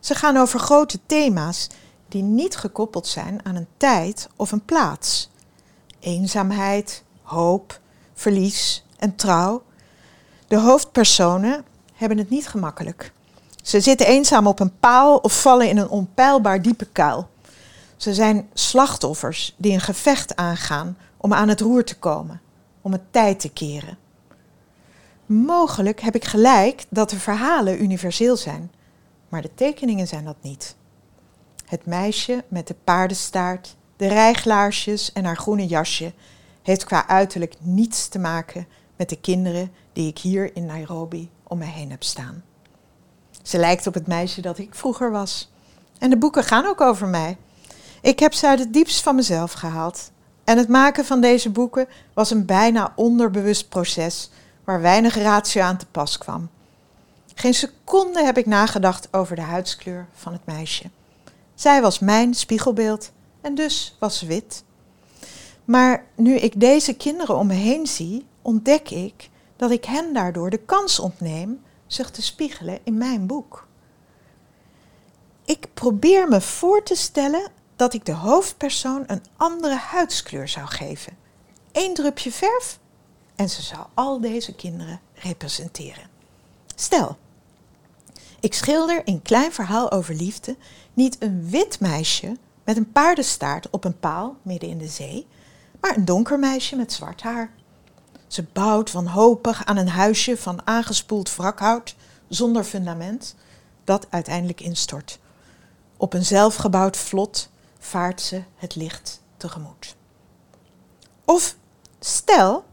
[0.00, 1.68] Ze gaan over grote thema's
[2.14, 5.30] die niet gekoppeld zijn aan een tijd of een plaats.
[6.00, 7.80] Eenzaamheid, hoop,
[8.12, 9.62] verlies en trouw.
[10.46, 13.12] De hoofdpersonen hebben het niet gemakkelijk.
[13.62, 17.28] Ze zitten eenzaam op een paal of vallen in een onpeilbaar diepe kuil.
[17.96, 22.40] Ze zijn slachtoffers die een gevecht aangaan om aan het roer te komen,
[22.80, 23.98] om het tijd te keren.
[25.26, 28.72] Mogelijk heb ik gelijk dat de verhalen universeel zijn,
[29.28, 30.76] maar de tekeningen zijn dat niet.
[31.64, 36.12] Het meisje met de paardenstaart, de rijglaarsjes en haar groene jasje
[36.62, 41.58] heeft qua uiterlijk niets te maken met de kinderen die ik hier in Nairobi om
[41.58, 42.42] me heen heb staan.
[43.42, 45.50] Ze lijkt op het meisje dat ik vroeger was.
[45.98, 47.36] En de boeken gaan ook over mij.
[48.00, 50.10] Ik heb ze uit het diepst van mezelf gehaald.
[50.44, 54.30] En het maken van deze boeken was een bijna onderbewust proces
[54.64, 56.48] waar weinig ratio aan te pas kwam.
[57.34, 60.90] Geen seconde heb ik nagedacht over de huidskleur van het meisje.
[61.54, 64.64] Zij was mijn spiegelbeeld en dus was ze wit.
[65.64, 70.50] Maar nu ik deze kinderen om me heen zie, ontdek ik dat ik hen daardoor
[70.50, 73.66] de kans ontneem zich te spiegelen in mijn boek.
[75.44, 81.16] Ik probeer me voor te stellen dat ik de hoofdpersoon een andere huidskleur zou geven.
[81.72, 82.78] Eén drupje verf
[83.36, 86.10] en ze zou al deze kinderen representeren.
[86.74, 87.16] Stel,
[88.44, 90.56] ik schilder in Klein Verhaal over Liefde
[90.94, 95.26] niet een wit meisje met een paardenstaart op een paal midden in de zee,
[95.80, 97.54] maar een donker meisje met zwart haar.
[98.26, 101.96] Ze bouwt wanhopig aan een huisje van aangespoeld wrakhout
[102.28, 103.34] zonder fundament,
[103.84, 105.18] dat uiteindelijk instort.
[105.96, 109.96] Op een zelfgebouwd vlot vaart ze het licht tegemoet.
[111.24, 111.56] Of
[112.00, 112.64] stel,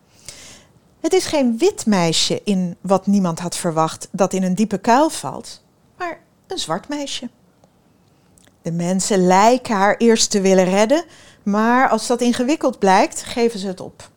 [1.01, 5.09] het is geen wit meisje in wat niemand had verwacht dat in een diepe kuil
[5.09, 5.63] valt,
[5.97, 7.29] maar een zwart meisje.
[8.61, 11.05] De mensen lijken haar eerst te willen redden,
[11.43, 14.09] maar als dat ingewikkeld blijkt, geven ze het op.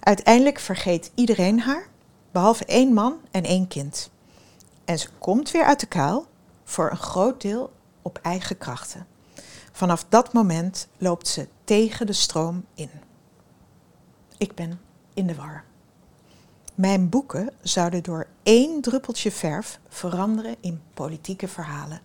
[0.00, 1.88] Uiteindelijk vergeet iedereen haar,
[2.32, 4.10] behalve één man en één kind.
[4.84, 6.26] En ze komt weer uit de kuil,
[6.64, 9.06] voor een groot deel op eigen krachten.
[9.72, 12.90] Vanaf dat moment loopt ze tegen de stroom in.
[14.36, 14.80] Ik ben
[15.14, 15.64] in de war.
[16.80, 22.00] Mijn boeken zouden door één druppeltje verf veranderen in politieke verhalen.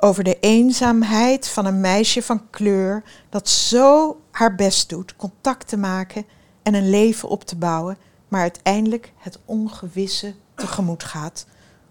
[0.00, 5.76] Over de eenzaamheid van een meisje van kleur dat zo haar best doet contact te
[5.76, 6.24] maken
[6.62, 11.46] en een leven op te bouwen, maar uiteindelijk het ongewisse tegemoet gaat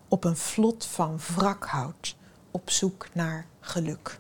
[0.08, 2.16] op een vlot van wrakhout
[2.52, 4.20] op zoek naar geluk.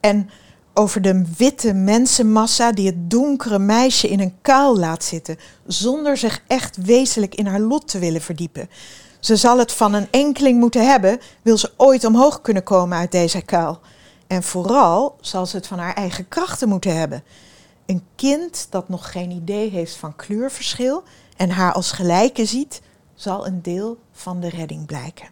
[0.00, 0.30] En
[0.74, 6.42] over de witte mensenmassa die het donkere meisje in een kuil laat zitten, zonder zich
[6.46, 8.70] echt wezenlijk in haar lot te willen verdiepen.
[9.20, 13.12] Ze zal het van een enkeling moeten hebben, wil ze ooit omhoog kunnen komen uit
[13.12, 13.80] deze kuil.
[14.26, 17.22] En vooral zal ze het van haar eigen krachten moeten hebben.
[17.86, 21.02] Een kind dat nog geen idee heeft van kleurverschil
[21.36, 22.80] en haar als gelijke ziet,
[23.14, 25.28] zal een deel van de redding blijken.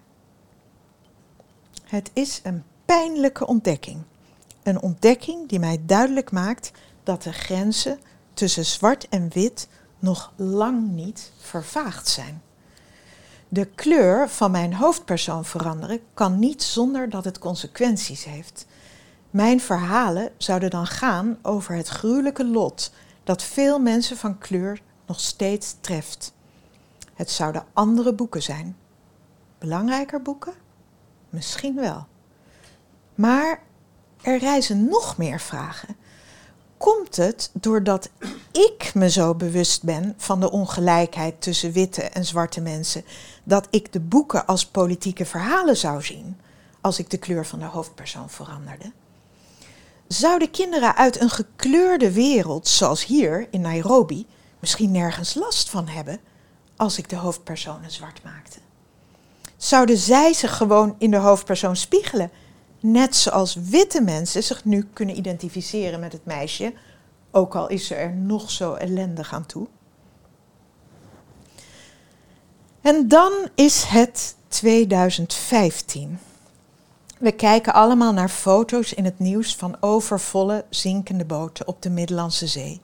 [1.84, 4.02] Het is een pijnlijke ontdekking.
[4.68, 6.70] Een ontdekking die mij duidelijk maakt
[7.02, 7.98] dat de grenzen
[8.34, 12.42] tussen zwart en wit nog lang niet vervaagd zijn.
[13.48, 18.66] De kleur van mijn hoofdpersoon veranderen kan niet zonder dat het consequenties heeft.
[19.30, 22.92] Mijn verhalen zouden dan gaan over het gruwelijke lot
[23.24, 26.34] dat veel mensen van kleur nog steeds treft.
[27.14, 28.76] Het zouden andere boeken zijn.
[29.58, 30.54] Belangrijker boeken?
[31.28, 32.06] Misschien wel.
[33.14, 33.66] Maar
[34.28, 35.96] er rijzen nog meer vragen.
[36.76, 38.08] Komt het doordat
[38.52, 43.04] ik me zo bewust ben van de ongelijkheid tussen witte en zwarte mensen,
[43.44, 46.40] dat ik de boeken als politieke verhalen zou zien
[46.80, 48.92] als ik de kleur van de hoofdpersoon veranderde?
[50.08, 54.26] Zouden kinderen uit een gekleurde wereld, zoals hier in Nairobi,
[54.60, 56.20] misschien nergens last van hebben
[56.76, 58.58] als ik de hoofdpersonen zwart maakte?
[59.56, 62.30] Zouden zij zich gewoon in de hoofdpersoon spiegelen
[62.80, 66.72] Net zoals witte mensen zich nu kunnen identificeren met het meisje,
[67.30, 69.66] ook al is ze er nog zo ellendig aan toe.
[72.80, 76.18] En dan is het 2015.
[77.18, 82.46] We kijken allemaal naar foto's in het nieuws van overvolle zinkende boten op de Middellandse
[82.46, 82.80] Zee.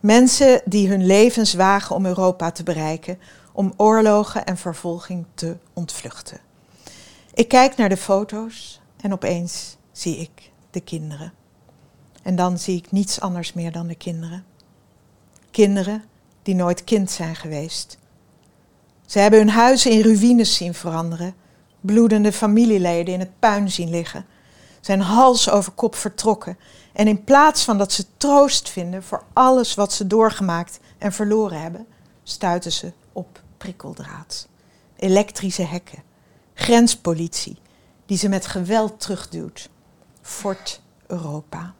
[0.00, 3.18] Mensen die hun levens wagen om Europa te bereiken,
[3.52, 6.38] om oorlogen en vervolging te ontvluchten.
[7.34, 11.32] Ik kijk naar de foto's en opeens zie ik de kinderen.
[12.22, 14.44] En dan zie ik niets anders meer dan de kinderen.
[15.50, 16.04] Kinderen
[16.42, 17.98] die nooit kind zijn geweest.
[19.06, 21.34] Ze hebben hun huizen in ruïnes zien veranderen,
[21.80, 24.26] bloedende familieleden in het puin zien liggen,
[24.80, 26.58] zijn hals over kop vertrokken
[26.92, 31.60] en in plaats van dat ze troost vinden voor alles wat ze doorgemaakt en verloren
[31.60, 31.86] hebben,
[32.22, 34.48] stuiten ze op prikkeldraad,
[34.96, 36.02] elektrische hekken,
[36.54, 37.58] grenspolitie,
[38.06, 39.68] die ze met geweld terugduwt.
[40.20, 41.74] Fort Europa.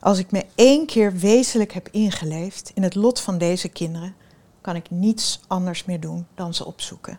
[0.00, 4.14] Als ik me één keer wezenlijk heb ingeleefd in het lot van deze kinderen,
[4.60, 7.18] kan ik niets anders meer doen dan ze opzoeken.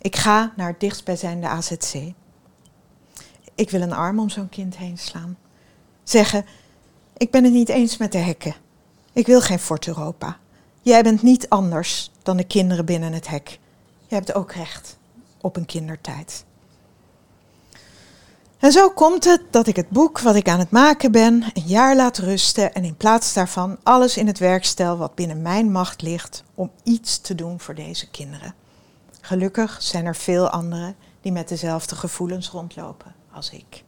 [0.00, 1.94] Ik ga naar het dichtstbijzijnde AZC.
[3.54, 5.36] Ik wil een arm om zo'n kind heen slaan.
[6.02, 6.44] Zeggen,
[7.16, 8.54] ik ben het niet eens met de hekken.
[9.12, 10.38] Ik wil geen Fort Europa.
[10.82, 13.58] Jij bent niet anders dan de kinderen binnen het hek.
[14.06, 14.98] Je hebt ook recht
[15.40, 16.44] op een kindertijd.
[18.62, 21.62] En zo komt het dat ik het boek wat ik aan het maken ben een
[21.66, 25.70] jaar laat rusten en in plaats daarvan alles in het werk stel wat binnen mijn
[25.70, 28.54] macht ligt om iets te doen voor deze kinderen.
[29.20, 33.84] Gelukkig zijn er veel anderen die met dezelfde gevoelens rondlopen als ik.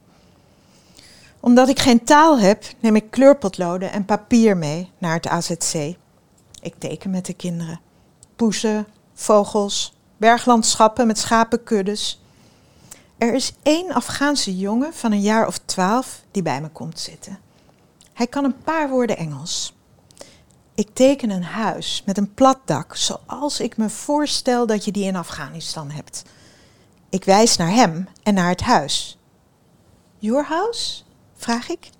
[1.40, 5.74] Omdat ik geen taal heb, neem ik kleurpotloden en papier mee naar het AZC.
[6.60, 7.80] Ik teken met de kinderen.
[8.36, 12.23] Poezen, vogels, berglandschappen met schapenkuddes
[13.18, 17.38] er is één Afghaanse jongen van een jaar of twaalf die bij me komt zitten.
[18.12, 19.74] Hij kan een paar woorden Engels.
[20.74, 25.04] Ik teken een huis met een plat dak, zoals ik me voorstel dat je die
[25.04, 26.22] in Afghanistan hebt.
[27.08, 29.18] Ik wijs naar hem en naar het huis.
[30.18, 31.02] Your house?
[31.34, 31.90] vraag ik.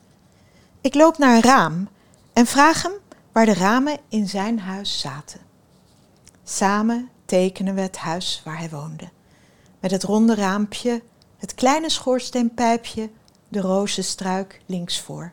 [0.81, 1.89] Ik loop naar een raam
[2.33, 2.93] en vraag hem
[3.33, 5.41] waar de ramen in zijn huis zaten.
[6.45, 9.14] Samen tekenen we het huis waar hij woonde
[9.85, 11.03] met het ronde raampje,
[11.37, 13.11] het kleine schoorsteenpijpje,
[13.49, 15.33] de rozenstruik links voor.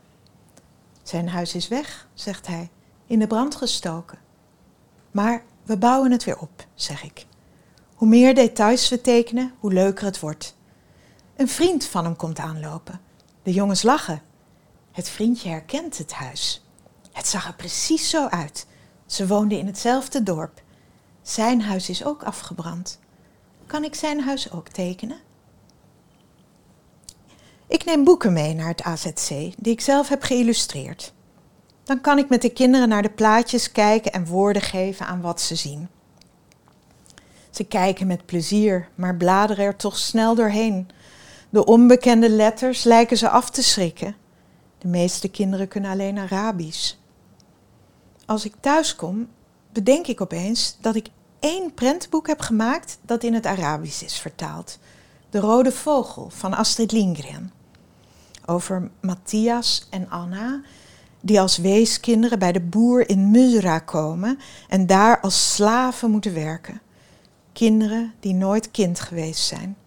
[1.03, 2.69] Zijn huis is weg, zegt hij,
[3.05, 4.19] in de brand gestoken.
[5.11, 7.25] Maar we bouwen het weer op, zeg ik.
[7.95, 10.55] Hoe meer details we tekenen, hoe leuker het wordt.
[11.35, 13.01] Een vriend van hem komt aanlopen.
[13.43, 14.21] De jongens lachen.
[14.91, 16.65] Het vriendje herkent het huis.
[17.11, 18.67] Het zag er precies zo uit.
[19.05, 20.61] Ze woonden in hetzelfde dorp.
[21.21, 22.99] Zijn huis is ook afgebrand.
[23.71, 25.17] Kan ik zijn huis ook tekenen?
[27.67, 31.13] Ik neem boeken mee naar het AZC die ik zelf heb geïllustreerd.
[31.83, 35.41] Dan kan ik met de kinderen naar de plaatjes kijken en woorden geven aan wat
[35.41, 35.87] ze zien.
[37.49, 40.89] Ze kijken met plezier, maar bladeren er toch snel doorheen.
[41.49, 44.15] De onbekende letters lijken ze af te schrikken.
[44.77, 46.95] De meeste kinderen kunnen alleen Arabisch.
[48.25, 49.27] Als ik thuis kom,
[49.71, 51.07] bedenk ik opeens dat ik
[51.41, 54.79] één prentenboek heb gemaakt dat in het Arabisch is vertaald.
[55.29, 57.51] De Rode Vogel van Astrid Lindgren.
[58.45, 60.61] Over Matthias en Anna,
[61.21, 64.39] die als weeskinderen bij de boer in Muzra komen
[64.69, 66.81] en daar als slaven moeten werken.
[67.53, 69.77] Kinderen die nooit kind geweest zijn,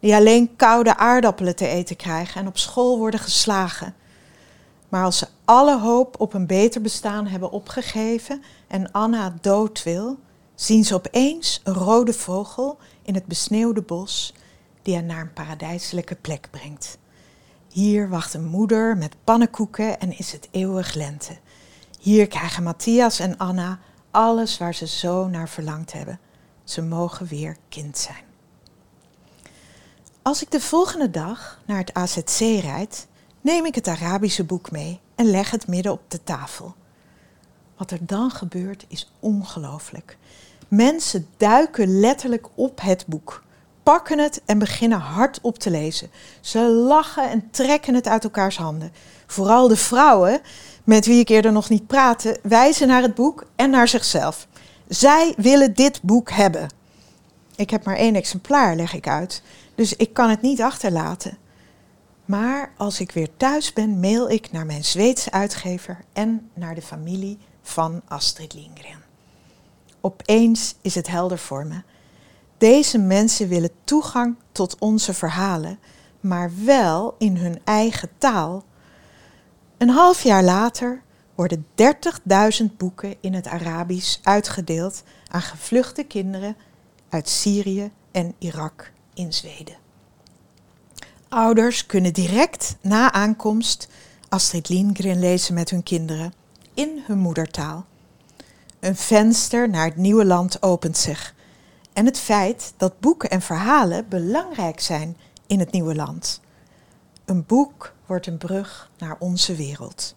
[0.00, 3.94] die alleen koude aardappelen te eten krijgen en op school worden geslagen.
[4.88, 10.18] Maar als ze alle hoop op een beter bestaan hebben opgegeven en Anna dood wil,
[10.56, 14.34] zien ze opeens een rode vogel in het besneeuwde bos
[14.82, 16.98] die hen naar een paradijselijke plek brengt.
[17.68, 21.38] Hier wacht een moeder met pannenkoeken en is het eeuwig lente.
[22.00, 23.78] Hier krijgen Matthias en Anna
[24.10, 26.20] alles waar ze zo naar verlangd hebben.
[26.64, 28.24] Ze mogen weer kind zijn.
[30.22, 33.06] Als ik de volgende dag naar het AZC rijd,
[33.40, 36.74] neem ik het Arabische boek mee en leg het midden op de tafel.
[37.76, 40.18] Wat er dan gebeurt is ongelooflijk.
[40.68, 43.42] Mensen duiken letterlijk op het boek,
[43.82, 46.10] pakken het en beginnen hardop te lezen.
[46.40, 48.92] Ze lachen en trekken het uit elkaars handen.
[49.26, 50.40] Vooral de vrouwen,
[50.84, 54.46] met wie ik eerder nog niet praatte, wijzen naar het boek en naar zichzelf.
[54.88, 56.68] Zij willen dit boek hebben.
[57.56, 59.42] Ik heb maar één exemplaar, leg ik uit,
[59.74, 61.38] dus ik kan het niet achterlaten.
[62.24, 66.82] Maar als ik weer thuis ben, mail ik naar mijn Zweedse uitgever en naar de
[66.82, 69.05] familie van Astrid Lindgren.
[70.06, 71.82] Opeens is het helder voor me.
[72.58, 75.78] Deze mensen willen toegang tot onze verhalen,
[76.20, 78.64] maar wel in hun eigen taal.
[79.78, 81.02] Een half jaar later
[81.34, 81.66] worden
[82.60, 86.56] 30.000 boeken in het Arabisch uitgedeeld aan gevluchte kinderen
[87.08, 89.76] uit Syrië en Irak in Zweden.
[91.28, 93.88] Ouders kunnen direct na aankomst
[94.28, 96.32] Astrid Lindgren lezen met hun kinderen
[96.74, 97.86] in hun moedertaal.
[98.86, 101.34] Een venster naar het nieuwe land opent zich.
[101.92, 105.16] En het feit dat boeken en verhalen belangrijk zijn
[105.46, 106.40] in het nieuwe land.
[107.24, 110.14] Een boek wordt een brug naar onze wereld.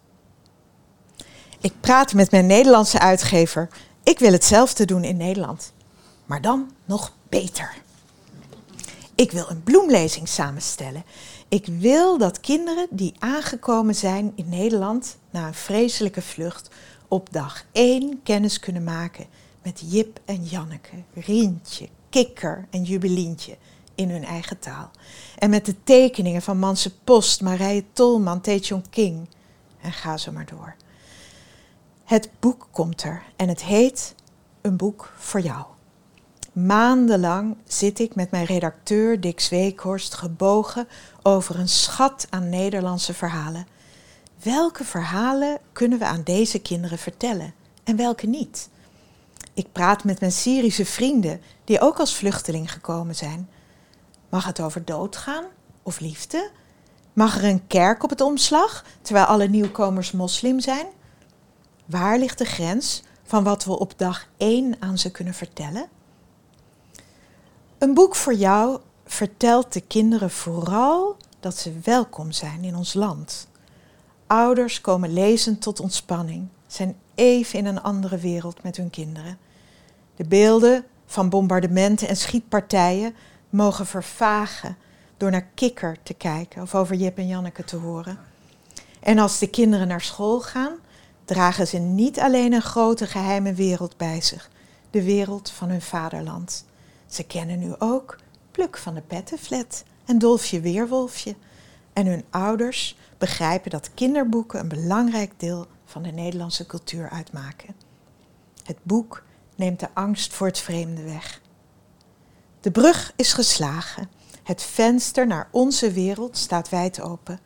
[1.61, 3.70] Ik praat met mijn Nederlandse uitgever.
[4.03, 5.74] Ik wil hetzelfde doen in Nederland,
[6.26, 7.76] maar dan nog beter.
[9.15, 11.03] Ik wil een bloemlezing samenstellen.
[11.47, 16.70] Ik wil dat kinderen die aangekomen zijn in Nederland na een vreselijke vlucht
[17.10, 19.26] op dag één kennis kunnen maken
[19.62, 23.57] met Jip en Janneke, Rientje, Kikker en Jubilientje
[23.95, 24.91] in hun eigen taal.
[25.38, 29.28] En met de tekeningen van Manse Post, Marije Tolman, Taechung King.
[29.82, 30.76] En ga zo maar door.
[32.03, 34.16] Het boek komt er en het heet
[34.62, 35.66] Een boek voor jou.
[36.51, 40.88] Maandenlang zit ik met mijn redacteur Dick Zweekhorst gebogen
[41.24, 43.68] over een schat aan Nederlandse verhalen.
[44.44, 48.70] Welke verhalen kunnen we aan deze kinderen vertellen en welke niet?
[49.54, 53.50] Ik praat met mijn Syrische vrienden die ook als vluchteling gekomen zijn.
[54.30, 55.46] Mag het over dood gaan
[55.84, 56.50] of liefde?
[57.14, 60.88] Mag er een kerk op het omslag terwijl alle nieuwkomers moslim zijn?
[61.86, 65.88] Waar ligt de grens van wat we op dag één aan ze kunnen vertellen?
[67.78, 73.49] Een boek voor jou vertelt de kinderen vooral dat ze welkom zijn in ons land.
[74.30, 79.38] Ouders komen lezen tot ontspanning, zijn even in een andere wereld met hun kinderen.
[80.16, 83.16] De beelden van bombardementen en schietpartijen
[83.50, 84.78] mogen vervagen
[85.18, 88.20] door naar Kikker te kijken of over Jip en Janneke te horen.
[89.00, 90.74] En als de kinderen naar school gaan,
[91.26, 94.50] dragen ze niet alleen een grote geheime wereld bij zich,
[94.90, 96.66] de wereld van hun vaderland.
[97.08, 98.18] Ze kennen nu ook
[98.52, 101.36] Pluk van de Pettenflat en Dolfje Weerwolfje.
[101.94, 107.76] En hun ouders begrijpen dat kinderboeken een belangrijk deel van de Nederlandse cultuur uitmaken.
[108.64, 109.24] Het boek
[109.56, 111.42] neemt de angst voor het vreemde weg.
[112.60, 114.10] De brug is geslagen.
[114.44, 117.40] Het venster naar onze wereld staat wijd open.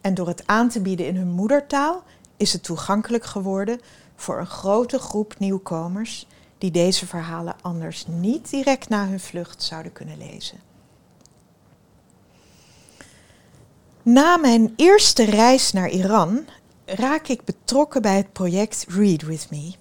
[0.00, 2.02] En door het aan te bieden in hun moedertaal
[2.36, 3.80] is het toegankelijk geworden
[4.14, 6.26] voor een grote groep nieuwkomers
[6.58, 10.69] die deze verhalen anders niet direct na hun vlucht zouden kunnen lezen.
[14.12, 16.44] Na mijn eerste reis naar Iran
[16.84, 19.72] raak ik betrokken bij het project Read With Me.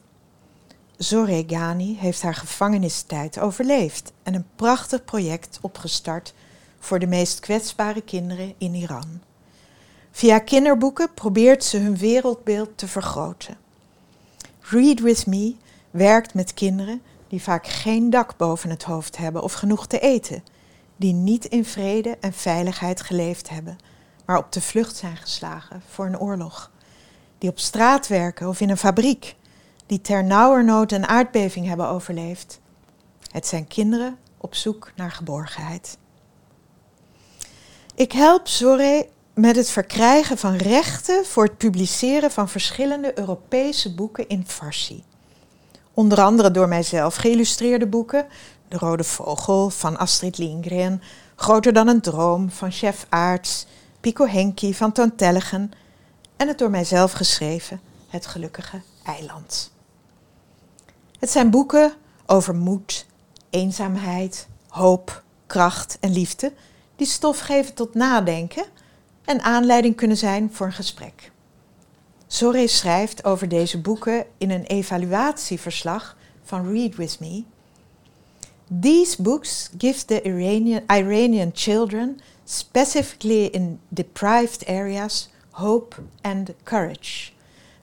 [0.98, 6.34] Zoreh Ghani heeft haar gevangenistijd overleefd en een prachtig project opgestart
[6.80, 9.22] voor de meest kwetsbare kinderen in Iran.
[10.12, 13.58] Via kinderboeken probeert ze hun wereldbeeld te vergroten.
[14.62, 15.56] Read With Me
[15.92, 20.44] werkt met kinderen die vaak geen dak boven het hoofd hebben of genoeg te eten,
[20.96, 23.78] die niet in vrede en veiligheid geleefd hebben,
[24.30, 26.72] maar op de vlucht zijn geslagen voor een oorlog,
[27.38, 29.36] die op straat werken of in een fabriek,
[29.86, 32.60] die ternauwernood een aardbeving hebben overleefd.
[33.32, 35.98] Het zijn kinderen op zoek naar geborgenheid.
[37.96, 44.28] Ik help Zoré met het verkrijgen van rechten voor het publiceren van verschillende Europese boeken
[44.28, 45.04] in Farsi.
[45.94, 48.28] Onder andere door mijzelf geïllustreerde boeken,
[48.68, 51.02] De Rode Vogel van Astrid Lindgren,
[51.36, 53.66] Groter dan een Droom van Chef Aarts,
[54.00, 55.72] Pico Henki van Toon Tellegen
[56.38, 59.72] en het door mijzelf geschreven Het Gelukkige Eiland.
[61.20, 61.94] Het zijn boeken
[62.26, 63.06] over moed,
[63.50, 66.54] eenzaamheid, hoop, kracht en liefde
[66.96, 68.66] die stof geven tot nadenken
[69.26, 71.32] en aanleiding kunnen zijn voor een gesprek.
[72.28, 77.44] Zoré schrijft over deze boeken in een evaluatieverslag van Read With Me.
[78.80, 82.20] These books give the Iranian, Iranian children,
[82.50, 85.94] specifically in deprived areas, hope
[86.24, 87.32] and courage.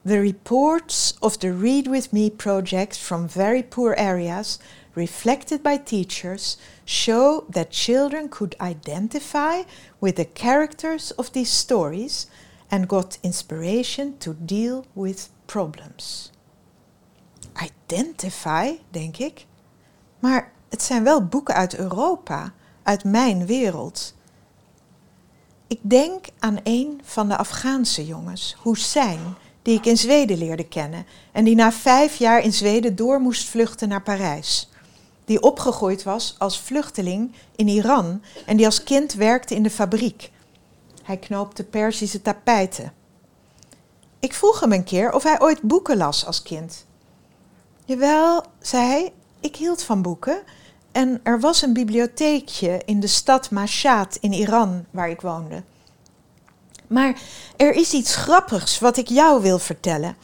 [0.05, 4.59] The reports of the Read With Me projects from very poor areas,
[4.97, 9.63] reflected by teachers, show that children could identify
[10.01, 12.27] with the characters of these stories
[12.69, 16.33] and got inspiration to deal with problems.
[17.63, 19.47] Identify, denk ik.
[20.19, 22.53] Maar het zijn wel boeken uit Europa,
[22.83, 24.15] uit mijn wereld.
[25.67, 29.21] Ik denk aan een van de Afghaanse jongens, Hussein,
[29.63, 33.49] die ik in Zweden leerde kennen en die na vijf jaar in Zweden door moest
[33.49, 34.71] vluchten naar Parijs.
[35.25, 40.31] Die opgegroeid was als vluchteling in Iran en die als kind werkte in de fabriek
[41.07, 42.93] hij knoopte Persische tapijten.
[44.19, 46.85] Ik vroeg hem een keer of hij ooit boeken las als kind.
[47.85, 50.43] Jawel, zei hij, ik hield van boeken.
[50.97, 55.63] En er was een bibliotheekje in de stad Mashhad in Iran waar ik woonde.
[56.87, 57.21] Maar
[57.57, 60.17] er is iets grappigs wat ik jou wil vertellen.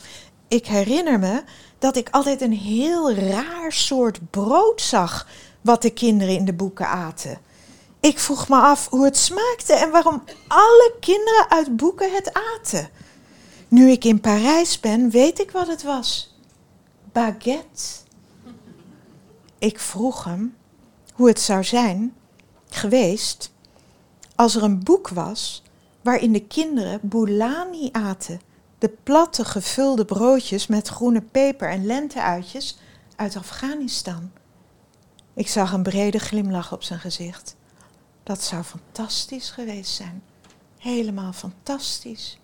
[0.49, 1.43] Ik herinner me
[1.79, 5.27] dat ik altijd een heel raar soort brood zag
[5.61, 7.39] wat de kinderen in de boeken aten.
[8.01, 12.91] Ik vroeg me af hoe het smaakte en waarom alle kinderen uit boeken het aten.
[13.69, 16.37] Nu ik in Parijs ben, weet ik wat het was.
[17.13, 17.83] Baguette.
[19.59, 20.61] Ik vroeg hem
[21.23, 22.15] hoe het zou zijn
[22.69, 23.53] geweest
[24.35, 25.63] als er een boek was
[26.01, 28.41] waarin de kinderen boulani aten.
[28.79, 32.79] De platte gevulde broodjes met groene peper en lenteuitjes
[33.17, 34.31] uit Afghanistan.
[35.35, 37.57] Ik zag een brede glimlach op zijn gezicht.
[38.23, 40.23] Dat zou fantastisch geweest zijn.
[40.79, 42.39] Helemaal fantastisch.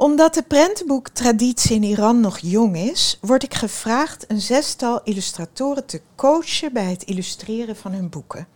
[0.00, 6.00] Omdat de prentenboektraditie in Iran nog jong is, word ik gevraagd een zestal illustratoren te
[6.16, 8.46] coachen bij het illustreren van hun boeken.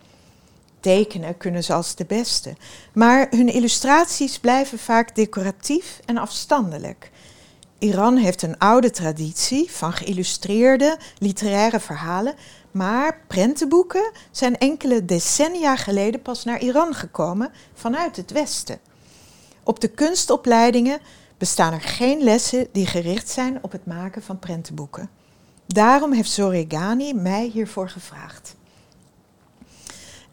[0.79, 2.55] Tekenen kunnen ze als de beste,
[2.93, 7.11] maar hun illustraties blijven vaak decoratief en afstandelijk.
[7.79, 12.35] Iran heeft een oude traditie van geïllustreerde literaire verhalen
[12.71, 18.79] maar prentenboeken zijn enkele decennia geleden pas naar Iran gekomen vanuit het Westen.
[19.63, 20.99] Op de kunstopleidingen
[21.45, 25.09] bestaan er geen lessen die gericht zijn op het maken van prentenboeken.
[25.67, 28.55] Daarom heeft Zoregani mij hiervoor gevraagd.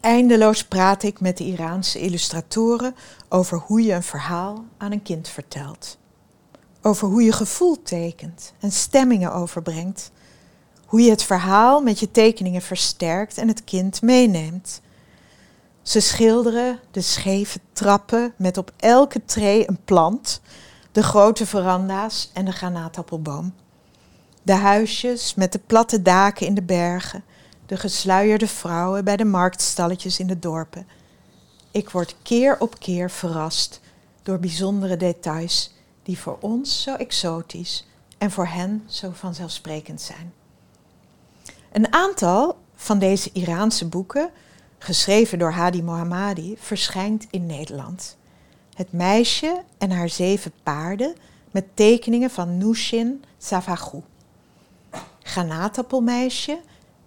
[0.00, 2.94] Eindeloos praat ik met de Iraanse illustratoren
[3.28, 5.98] over hoe je een verhaal aan een kind vertelt.
[6.82, 10.10] Over hoe je gevoel tekent en stemmingen overbrengt
[10.92, 14.80] hoe je het verhaal met je tekeningen versterkt en het kind meeneemt.
[15.82, 20.40] Ze schilderen de scheve trappen met op elke tree een plant,
[20.93, 23.55] de grote veranda's en de granaatappelboom.
[24.43, 27.24] De huisjes met de platte daken in de bergen,
[27.66, 30.86] de gesluierde vrouwen bij de marktstalletjes in de dorpen.
[31.70, 33.80] Ik word keer op keer verrast
[34.22, 37.86] door bijzondere details die voor ons zo exotisch
[38.18, 40.32] en voor hen zo vanzelfsprekend zijn.
[41.72, 44.30] Een aantal van deze Iraanse boeken,
[44.78, 48.16] geschreven door Hadi Mohammadi, verschijnt in Nederland.
[48.82, 51.14] Het meisje en haar zeven paarden
[51.50, 54.02] met tekeningen van Nushin Savagou.
[55.22, 56.60] Granaatappelmeisje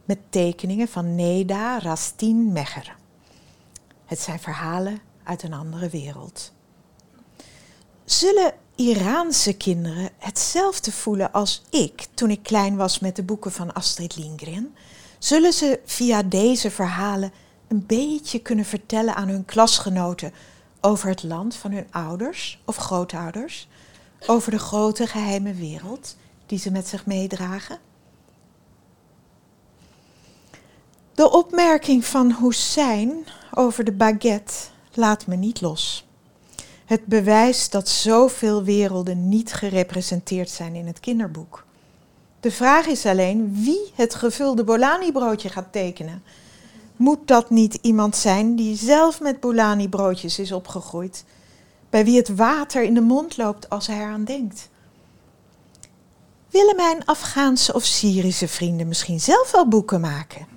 [0.06, 2.96] met tekeningen van Neda Rastin Mecher.
[4.06, 6.52] Het zijn verhalen uit een andere wereld.
[8.06, 13.74] Zullen Iraanse kinderen hetzelfde voelen als ik toen ik klein was met de boeken van
[13.74, 14.76] Astrid Lindgren?
[15.20, 17.32] Zullen ze via deze verhalen
[17.68, 20.34] een beetje kunnen vertellen aan hun klasgenoten
[20.86, 23.68] over het land van hun ouders of grootouders,
[24.28, 26.16] over de grote geheime wereld
[26.46, 27.78] die ze met zich meedragen.
[31.14, 34.54] De opmerking van Hussein over de baguette
[34.94, 36.08] laat me niet los.
[36.86, 41.66] Het bewijst dat zoveel werelden niet gerepresenteerd zijn in het kinderboek.
[42.40, 46.24] De vraag is alleen wie het gevulde Bolani-broodje gaat tekenen.
[46.96, 51.26] Moet dat niet iemand zijn die zelf met Bolani-broodjes is opgegroeid,
[51.90, 54.70] bij wie het water in de mond loopt als hij eraan denkt?
[56.50, 60.48] Willen mijn Afghaanse of Syrische vrienden misschien zelf wel boeken maken?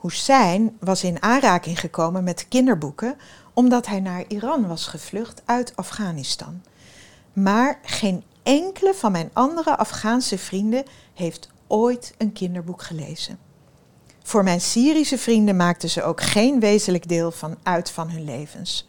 [0.00, 3.16] Hussein was in aanraking gekomen met kinderboeken
[3.52, 6.62] omdat hij naar Iran was gevlucht uit Afghanistan.
[7.32, 10.84] Maar geen enkele van mijn andere Afghaanse vrienden
[11.14, 13.38] heeft ooit een kinderboek gelezen.
[14.28, 18.88] Voor mijn Syrische vrienden maakten ze ook geen wezenlijk deel van uit van hun levens.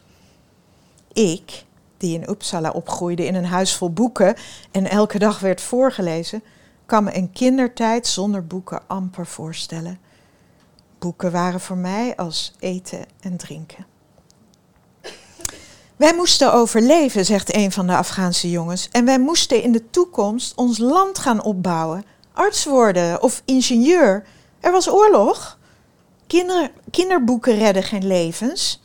[1.12, 1.64] Ik,
[1.96, 4.34] die in Uppsala opgroeide in een huis vol boeken
[4.70, 6.42] en elke dag werd voorgelezen,
[6.86, 9.98] kan me een kindertijd zonder boeken amper voorstellen.
[10.98, 13.86] Boeken waren voor mij als eten en drinken.
[15.96, 18.88] Wij moesten overleven, zegt een van de Afghaanse jongens.
[18.88, 22.04] En wij moesten in de toekomst ons land gaan opbouwen.
[22.32, 24.24] Arts worden of ingenieur.
[24.60, 25.58] Er was oorlog.
[26.26, 28.82] Kinder, kinderboeken redden geen levens.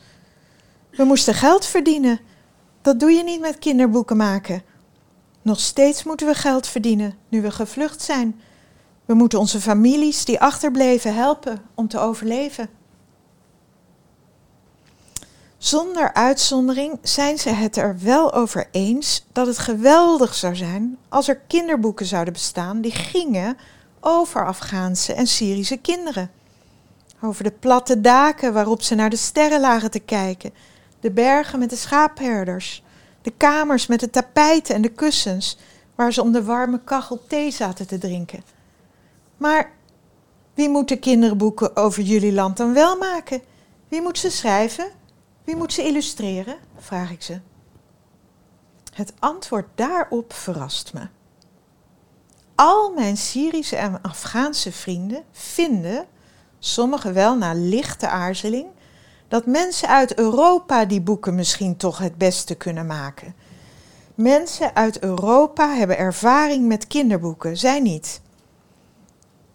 [0.90, 2.20] We moesten geld verdienen.
[2.82, 4.62] Dat doe je niet met kinderboeken maken.
[5.42, 8.40] Nog steeds moeten we geld verdienen nu we gevlucht zijn.
[9.04, 12.68] We moeten onze families die achterbleven helpen om te overleven.
[15.58, 21.28] Zonder uitzondering zijn ze het er wel over eens dat het geweldig zou zijn als
[21.28, 23.56] er kinderboeken zouden bestaan die gingen
[24.00, 26.30] over Afghaanse en Syrische kinderen.
[27.20, 30.54] Over de platte daken waarop ze naar de sterren lagen te kijken,
[31.00, 32.82] de bergen met de schaapherders,
[33.22, 35.58] de kamers met de tapijten en de kussens
[35.94, 38.42] waar ze om de warme kachel thee zaten te drinken.
[39.36, 39.72] Maar
[40.54, 43.42] wie moet de kinderboeken over jullie land dan wel maken?
[43.88, 44.90] Wie moet ze schrijven?
[45.44, 46.56] Wie moet ze illustreren?
[46.78, 47.40] vraag ik ze.
[48.92, 51.08] Het antwoord daarop verrast me.
[52.56, 56.06] Al mijn Syrische en Afghaanse vrienden vinden,
[56.58, 58.66] sommigen wel na lichte aarzeling,
[59.28, 63.34] dat mensen uit Europa die boeken misschien toch het beste kunnen maken.
[64.14, 68.20] Mensen uit Europa hebben ervaring met kinderboeken, zij niet.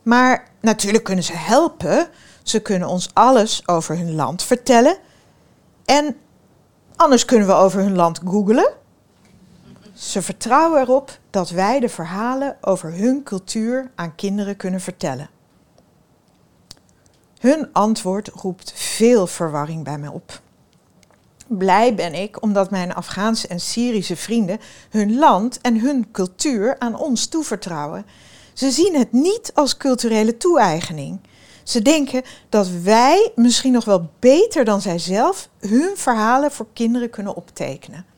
[0.04, 2.10] Maar natuurlijk kunnen ze helpen.
[2.43, 4.97] Ze kunnen ons alles over hun land vertellen
[5.86, 6.16] en
[6.95, 8.74] anders kunnen we over hun land googelen.
[10.02, 15.30] Ze vertrouwen erop dat wij de verhalen over hun cultuur aan kinderen kunnen vertellen.
[17.39, 20.41] Hun antwoord roept veel verwarring bij me op.
[21.47, 26.95] Blij ben ik omdat mijn Afghaanse en Syrische vrienden hun land en hun cultuur aan
[26.95, 28.06] ons toevertrouwen.
[28.54, 31.20] Ze zien het niet als culturele toe-eigening.
[31.64, 37.36] Ze denken dat wij misschien nog wel beter dan zijzelf hun verhalen voor kinderen kunnen
[37.36, 38.11] optekenen.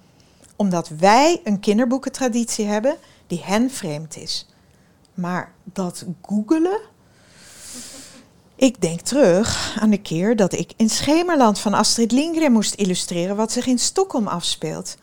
[0.55, 2.97] Omdat wij een kinderboekentraditie hebben
[3.27, 4.47] die hen vreemd is.
[5.13, 6.79] Maar dat googelen?
[8.55, 13.35] Ik denk terug aan de keer dat ik in Schemerland van Astrid Lindgren moest illustreren
[13.35, 14.97] wat zich in Stockholm afspeelt.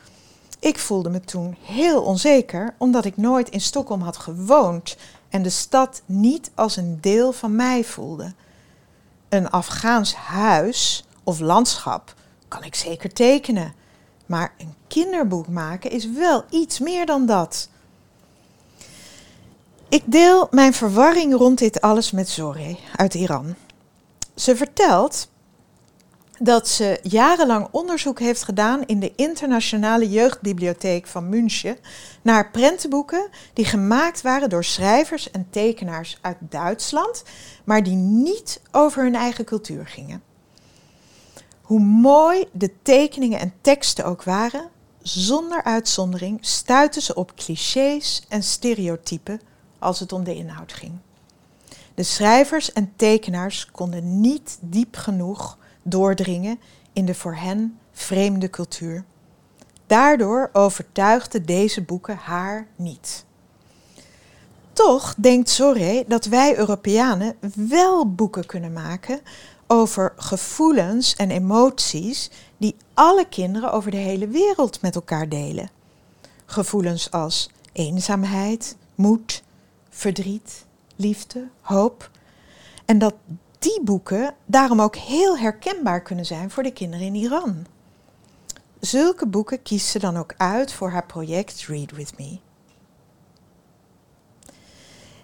[0.61, 4.97] Ik voelde me toen heel onzeker, omdat ik nooit in Stockholm had gewoond
[5.29, 8.35] en de stad niet als een deel van mij voelde.
[9.29, 12.15] Een Afghaans huis of landschap
[12.49, 13.75] kan ik zeker tekenen,
[14.31, 17.69] maar een kinderboek maken is wel iets meer dan dat.
[19.89, 23.55] Ik deel mijn verwarring rond dit alles met Zoré uit Iran.
[24.35, 25.29] Ze vertelt
[26.39, 31.77] dat ze jarenlang onderzoek heeft gedaan in de Internationale Jeugdbibliotheek van München
[32.23, 37.23] naar prentenboeken die gemaakt waren door schrijvers en tekenaars uit Duitsland,
[37.65, 40.30] maar die niet over hun eigen cultuur gingen.
[41.71, 44.69] Hoe mooi de tekeningen en teksten ook waren,
[45.03, 49.41] zonder uitzondering stuitten ze op clichés en stereotypen
[49.79, 50.93] als het om de inhoud ging.
[51.95, 56.61] De schrijvers en tekenaars konden niet diep genoeg doordringen
[56.93, 59.05] in de voor hen vreemde cultuur.
[59.87, 63.25] Daardoor overtuigden deze boeken haar niet.
[64.73, 69.21] Toch denkt Soré dat wij Europeanen wel boeken kunnen maken
[69.73, 75.71] over gevoelens en emoties die alle kinderen over de hele wereld met elkaar delen.
[76.47, 79.43] Gevoelens als eenzaamheid, moed,
[79.89, 80.65] verdriet,
[80.97, 82.11] liefde, hoop.
[82.85, 83.15] En dat
[83.59, 87.67] die boeken daarom ook heel herkenbaar kunnen zijn voor de kinderen in Iran.
[88.81, 92.39] zulke boeken kiest ze dan ook uit voor haar project Read With Me.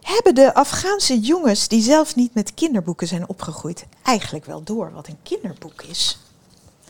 [0.06, 5.08] Hebben de Afghaanse jongens die zelf niet met kinderboeken zijn opgegroeid eigenlijk wel door wat
[5.08, 6.18] een kinderboek is?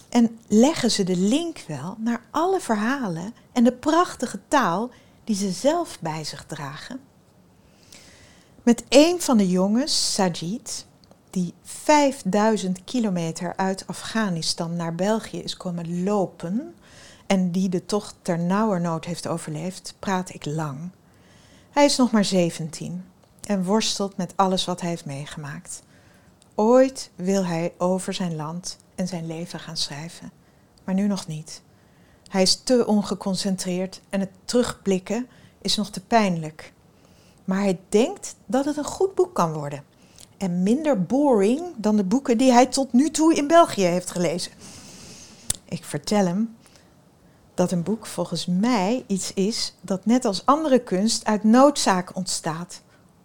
[0.09, 4.91] En leggen ze de link wel naar alle verhalen en de prachtige taal
[5.25, 7.01] die ze zelf bij zich dragen?
[8.63, 10.87] Met een van de jongens, Sajid,
[11.31, 16.75] die 5000 kilometer uit Afghanistan naar België is komen lopen
[17.27, 20.91] en die de tocht ter nauwernood heeft overleefd, praat ik lang.
[21.77, 23.05] Hij is nog maar 17
[23.47, 25.83] en worstelt met alles wat hij heeft meegemaakt.
[26.55, 30.33] Ooit wil hij over zijn land en zijn leven gaan schrijven,
[30.85, 31.63] maar nu nog niet.
[32.29, 35.27] Hij is te ongeconcentreerd en het terugblikken
[35.63, 36.73] is nog te pijnlijk.
[37.45, 39.85] Maar hij denkt dat het een goed boek kan worden.
[40.37, 44.53] En minder boring dan de boeken die hij tot nu toe in België heeft gelezen.
[45.65, 46.56] Ik vertel hem
[47.57, 52.81] dat een boek volgens mij iets is dat net als andere kunst uit noodzaak ontstaat,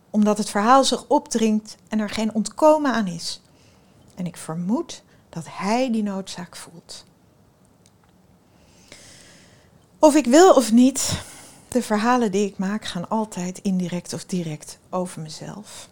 [0.10, 3.42] omdat het verhaal zich opdringt en er geen ontkomen aan is.
[4.16, 7.06] En ik vermoed dat hij die noodzaak voelt.
[10.00, 11.24] Of ik wil of niet,
[11.68, 15.90] de verhalen die ik maak gaan altijd indirect of direct over mezelf.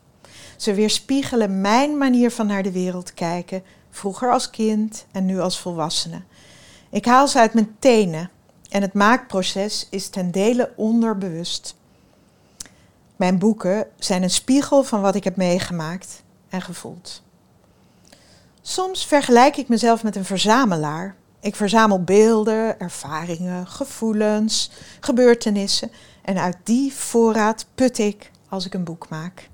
[0.57, 5.59] Ze weerspiegelen mijn manier van naar de wereld kijken, vroeger als kind en nu als
[5.59, 6.21] volwassene.
[6.89, 8.29] Ik haal ze uit mijn tenen
[8.69, 11.75] en het maakproces is ten dele onderbewust.
[13.15, 17.21] Mijn boeken zijn een spiegel van wat ik heb meegemaakt en gevoeld.
[18.61, 21.15] Soms vergelijk ik mezelf met een verzamelaar.
[21.39, 28.83] Ik verzamel beelden, ervaringen, gevoelens, gebeurtenissen en uit die voorraad put ik als ik een
[28.83, 29.49] boek maak.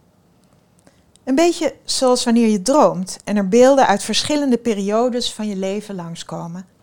[1.23, 5.95] Een beetje zoals wanneer je droomt en er beelden uit verschillende periodes van je leven
[5.95, 6.74] langskomen.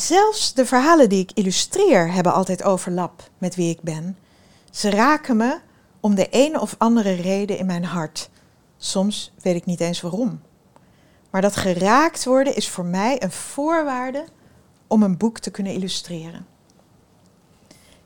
[0.00, 4.18] Zelfs de verhalen die ik illustreer hebben altijd overlap met wie ik ben.
[4.70, 5.58] Ze raken me
[6.00, 8.30] om de een of andere reden in mijn hart.
[8.76, 10.40] Soms weet ik niet eens waarom.
[11.30, 14.24] Maar dat geraakt worden is voor mij een voorwaarde
[14.86, 16.46] om een boek te kunnen illustreren.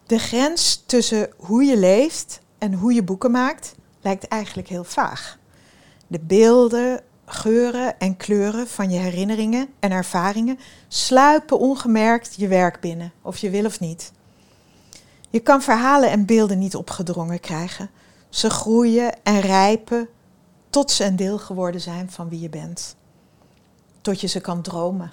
[0.07, 5.38] De grens tussen hoe je leeft en hoe je boeken maakt lijkt eigenlijk heel vaag.
[6.07, 7.01] De beelden,
[7.33, 10.59] geuren en kleuren van je herinneringen en ervaringen
[10.89, 14.12] sluipen ongemerkt je werk binnen, of je wil of niet.
[15.30, 17.91] Je kan verhalen en beelden niet opgedrongen krijgen.
[18.28, 20.09] Ze groeien en rijpen
[20.70, 22.97] tot ze een deel geworden zijn van wie je bent.
[24.01, 25.12] Tot je ze kan dromen.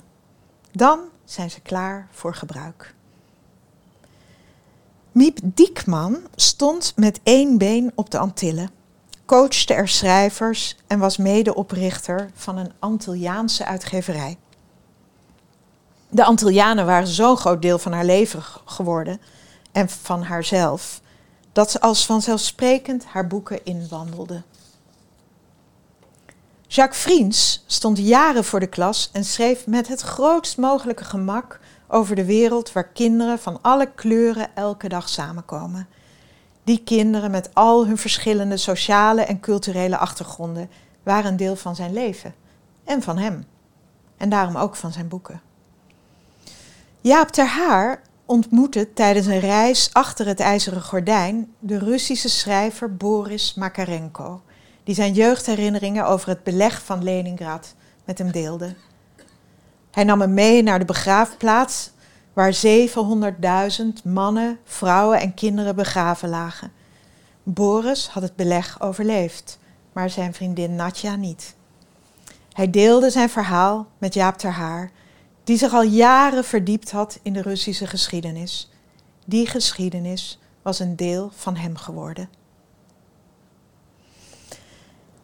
[0.71, 2.95] Dan zijn ze klaar voor gebruik.
[5.11, 8.69] Miep Diekman stond met één been op de Antillen
[9.29, 14.37] coachte er schrijvers en was medeoprichter van een Antilliaanse uitgeverij.
[16.09, 19.21] De Antillianen waren zo'n groot deel van haar leven geworden
[19.71, 21.01] en van haarzelf,
[21.51, 24.41] dat ze als vanzelfsprekend haar boeken inwandelde.
[26.67, 32.15] Jacques Friens stond jaren voor de klas en schreef met het grootst mogelijke gemak over
[32.15, 35.87] de wereld waar kinderen van alle kleuren elke dag samenkomen
[36.69, 40.69] die kinderen met al hun verschillende sociale en culturele achtergronden
[41.03, 42.35] waren een deel van zijn leven
[42.83, 43.45] en van hem.
[44.17, 45.41] En daarom ook van zijn boeken.
[47.01, 53.53] Jaap ter Haar ontmoette tijdens een reis achter het ijzeren gordijn de Russische schrijver Boris
[53.53, 54.41] Makarenko,
[54.83, 57.73] die zijn jeugdherinneringen over het beleg van Leningrad
[58.05, 58.75] met hem deelde.
[59.91, 61.91] Hij nam hem mee naar de begraafplaats
[62.39, 62.55] waar
[63.77, 66.71] 700.000 mannen, vrouwen en kinderen begraven lagen.
[67.43, 69.59] Boris had het beleg overleefd,
[69.93, 71.55] maar zijn vriendin Natja niet.
[72.53, 74.91] Hij deelde zijn verhaal met Jaap ter Haar,
[75.43, 78.71] die zich al jaren verdiept had in de Russische geschiedenis.
[79.25, 82.29] Die geschiedenis was een deel van hem geworden.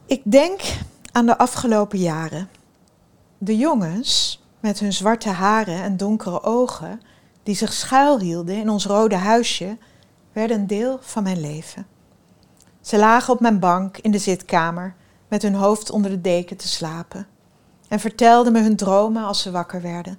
[0.05, 0.61] Ik denk
[1.11, 2.49] aan de afgelopen jaren.
[3.37, 7.01] De jongens, met hun zwarte haren en donkere ogen,
[7.43, 9.77] die zich schuilhielden in ons rode huisje,
[10.31, 11.87] werden een deel van mijn leven.
[12.81, 14.95] Ze lagen op mijn bank in de zitkamer,
[15.27, 17.27] met hun hoofd onder de deken te slapen,
[17.87, 20.17] en vertelden me hun dromen als ze wakker werden.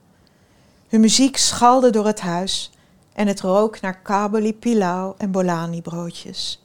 [0.88, 2.72] Hun muziek schalde door het huis
[3.12, 6.64] en het rook naar kaboli pilau en bolani broodjes.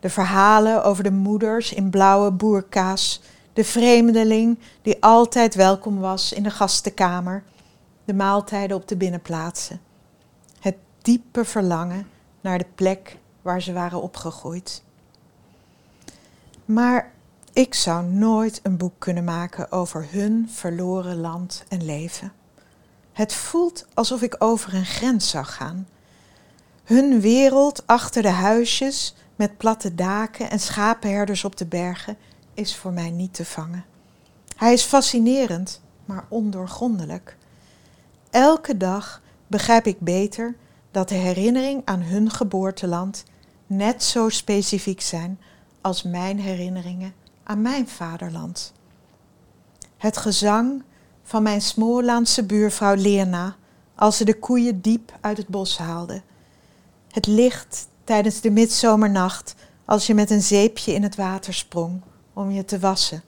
[0.00, 3.20] De verhalen over de moeders in blauwe boerkaas
[3.52, 7.42] de vreemdeling die altijd welkom was in de gastenkamer,
[8.04, 9.80] de maaltijden op de binnenplaatsen.
[10.60, 12.08] Het diepe verlangen
[12.40, 14.82] naar de plek waar ze waren opgegroeid.
[16.64, 17.12] Maar
[17.52, 22.32] ik zou nooit een boek kunnen maken over hun verloren land en leven.
[23.12, 25.88] Het voelt alsof ik over een grens zou gaan.
[26.84, 32.16] Hun wereld achter de huisjes met platte daken en schapenherders op de bergen
[32.60, 33.84] is voor mij niet te vangen.
[34.56, 37.36] Hij is fascinerend, maar ondoorgrondelijk.
[38.30, 40.56] Elke dag begrijp ik beter
[40.90, 43.24] dat de herinnering aan hun geboorteland
[43.66, 45.40] net zo specifiek zijn
[45.80, 48.72] als mijn herinneringen aan mijn vaderland.
[49.96, 50.82] Het gezang
[51.22, 53.56] van mijn Smoorlandse buurvrouw Lena
[53.94, 56.22] als ze de koeien diep uit het bos haalde.
[57.10, 59.54] Het licht tijdens de midzomernacht
[59.84, 62.00] als je met een zeepje in het water sprong
[62.40, 63.22] om je te wassen.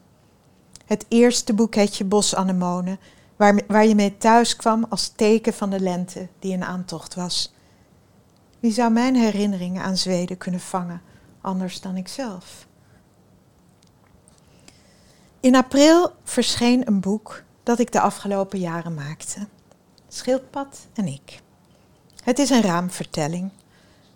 [0.84, 2.98] Het eerste boeketje bosanemonen
[3.36, 7.54] waar, waar je mee thuis kwam als teken van de lente die in aantocht was.
[8.60, 11.02] Wie zou mijn herinneringen aan Zweden kunnen vangen,
[11.40, 12.66] anders dan ikzelf?
[15.40, 19.46] In april verscheen een boek dat ik de afgelopen jaren maakte.
[20.08, 21.40] Schildpad en ik.
[22.24, 23.50] Het is een raamvertelling.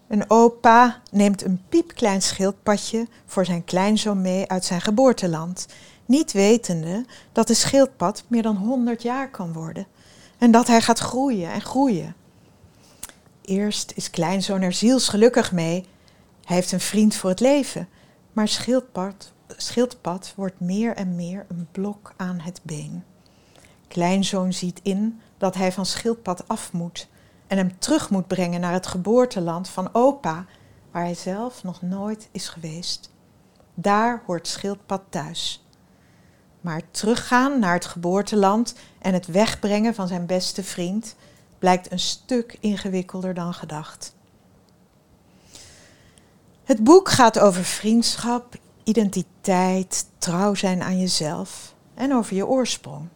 [0.09, 5.67] Een opa neemt een piepklein schildpadje voor zijn kleinzoon mee uit zijn geboorteland,
[6.05, 9.87] niet wetende dat de schildpad meer dan 100 jaar kan worden
[10.39, 12.15] en dat hij gaat groeien en groeien.
[13.43, 15.87] Eerst is kleinzoon er zielsgelukkig mee.
[16.45, 17.89] Hij heeft een vriend voor het leven,
[18.33, 23.05] maar schildpad, schildpad wordt meer en meer een blok aan het been.
[23.89, 27.09] Kleinzoon ziet in dat hij van schildpad af moet
[27.47, 30.45] en hem terug moet brengen naar het geboorteland van opa,
[30.91, 33.11] waar hij zelf nog nooit is geweest.
[33.75, 35.67] Daar hoort schildpad thuis.
[36.61, 41.17] Maar teruggaan naar het geboorteland en het wegbrengen van zijn beste vriend
[41.59, 44.15] blijkt een stuk ingewikkelder dan gedacht.
[46.65, 53.09] Het boek gaat over vriendschap, identiteit, trouw zijn aan jezelf en over je oorsprong.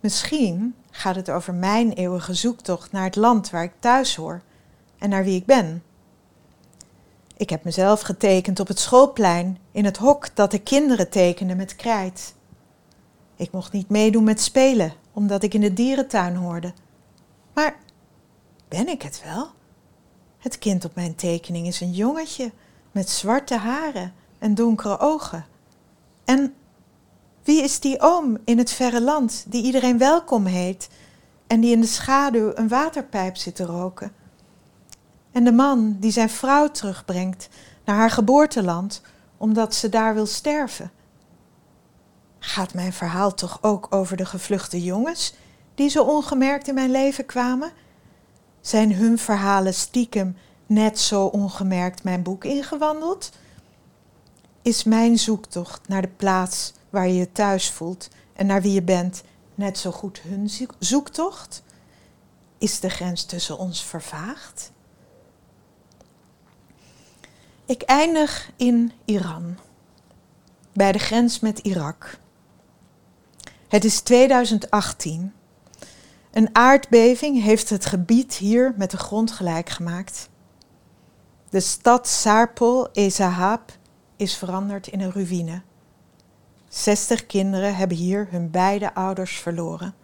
[0.00, 4.42] Misschien gaat het over mijn eeuwige zoektocht naar het land waar ik thuis hoor
[4.98, 5.82] en naar wie ik ben.
[7.36, 11.76] Ik heb mezelf getekend op het schoolplein in het hok dat de kinderen tekenden met
[11.76, 12.34] krijt.
[13.36, 16.72] Ik mocht niet meedoen met spelen omdat ik in de dierentuin hoorde.
[17.54, 17.76] Maar
[18.68, 19.50] ben ik het wel?
[20.38, 22.52] Het kind op mijn tekening is een jongetje
[22.90, 25.46] met zwarte haren en donkere ogen.
[26.24, 26.54] En
[27.48, 30.88] wie is die oom in het verre land die iedereen welkom heet
[31.46, 34.12] en die in de schaduw een waterpijp zit te roken?
[35.32, 37.48] En de man die zijn vrouw terugbrengt
[37.84, 39.00] naar haar geboorteland
[39.36, 40.90] omdat ze daar wil sterven?
[42.38, 45.34] Gaat mijn verhaal toch ook over de gevluchte jongens
[45.74, 47.72] die zo ongemerkt in mijn leven kwamen?
[48.60, 50.36] Zijn hun verhalen stiekem
[50.66, 53.30] net zo ongemerkt mijn boek ingewandeld?
[54.62, 58.82] Is mijn zoektocht naar de plaats waar je je thuis voelt en naar wie je
[58.82, 59.22] bent
[59.54, 61.62] net zo goed hun zoektocht?
[62.58, 64.72] Is de grens tussen ons vervaagd?
[67.66, 69.58] Ik eindig in Iran,
[70.72, 72.18] bij de grens met Irak.
[73.68, 75.32] Het is 2018.
[76.30, 80.28] Een aardbeving heeft het gebied hier met de grond gelijk gemaakt.
[81.48, 83.72] De stad Sarpol Ezahab
[84.16, 85.62] is veranderd in een ruïne.
[86.68, 89.94] 60 kinderen hebben hier hun beide ouders verloren.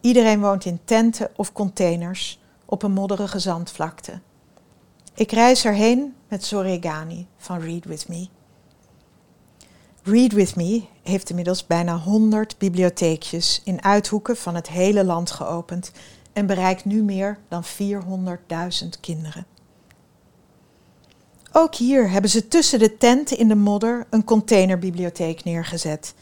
[0.00, 4.20] Iedereen woont in tenten of containers op een modderige zandvlakte.
[5.14, 8.28] Ik reis erheen met Soregani van Read With Me.
[10.02, 15.92] Read With Me heeft inmiddels bijna 100 bibliotheekjes in uithoeken van het hele land geopend
[16.32, 19.46] en bereikt nu meer dan 400.000 kinderen.
[21.60, 26.14] Ook hier hebben ze tussen de tenten in de modder een containerbibliotheek neergezet.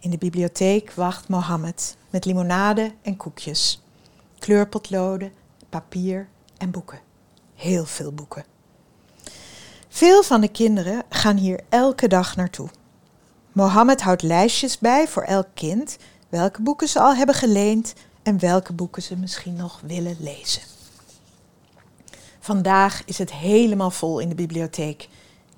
[0.00, 3.82] In de bibliotheek wacht Mohammed met limonade en koekjes,
[4.38, 5.32] kleurpotloden,
[5.68, 7.00] papier en boeken.
[7.54, 8.44] Heel veel boeken.
[9.88, 12.68] Veel van de kinderen gaan hier elke dag naartoe.
[13.52, 15.96] Mohammed houdt lijstjes bij voor elk kind
[16.28, 20.62] welke boeken ze al hebben geleend en welke boeken ze misschien nog willen lezen.
[22.42, 25.08] Vandaag is het helemaal vol in de bibliotheek.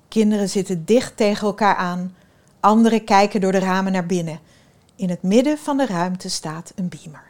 [0.07, 2.15] Kinderen zitten dicht tegen elkaar aan,
[2.59, 4.39] anderen kijken door de ramen naar binnen.
[4.95, 7.23] In het midden van de ruimte staat een beamer.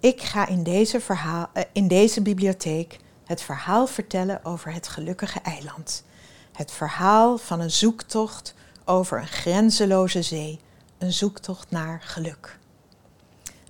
[0.00, 5.40] Ik ga in deze, verhaal, eh, in deze bibliotheek het verhaal vertellen over het gelukkige
[5.40, 6.04] eiland.
[6.52, 10.60] Het verhaal van een zoektocht over een grenzeloze zee,
[10.98, 12.58] een zoektocht naar geluk.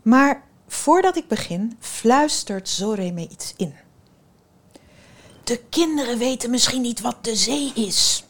[0.03, 3.75] Maar voordat ik begin, fluistert Zore me iets in.
[5.49, 8.25] De kinderen weten misschien niet wat de zee is.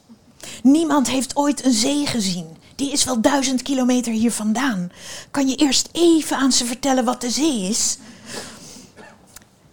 [0.63, 2.57] Niemand heeft ooit een zee gezien.
[2.75, 4.93] die is wel duizend kilometer hier vandaan.
[5.31, 7.99] Kan je eerst even aan ze vertellen wat de zee is?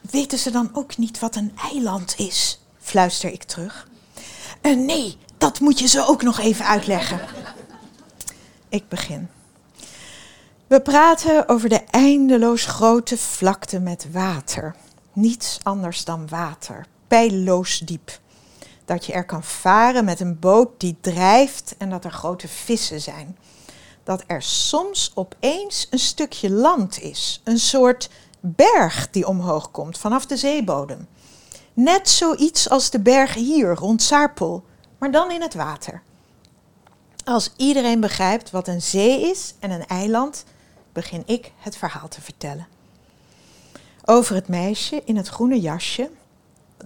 [0.02, 2.60] Weten ze dan ook niet wat een eiland is?
[2.82, 3.88] fluister ik terug.
[4.62, 7.20] Uh, nee, dat moet je ze ook nog even uitleggen.
[8.70, 9.30] Ik begin.
[10.68, 14.76] We praten over de eindeloos grote vlakte met water.
[15.14, 18.20] Niets anders dan water, pijloos diep.
[18.86, 23.02] Dat je er kan varen met een boot die drijft en dat er grote vissen
[23.02, 23.38] zijn.
[24.04, 30.26] Dat er soms opeens een stukje land is, een soort berg die omhoog komt vanaf
[30.26, 31.08] de zeebodem.
[31.74, 34.64] Net zoiets als de bergen hier rond Saarpol,
[34.98, 36.02] maar dan in het water.
[37.26, 40.44] Als iedereen begrijpt wat een zee is en een eiland,
[40.94, 42.68] begin ik het verhaal te vertellen.
[44.06, 46.10] Over het meisje in het groene jasje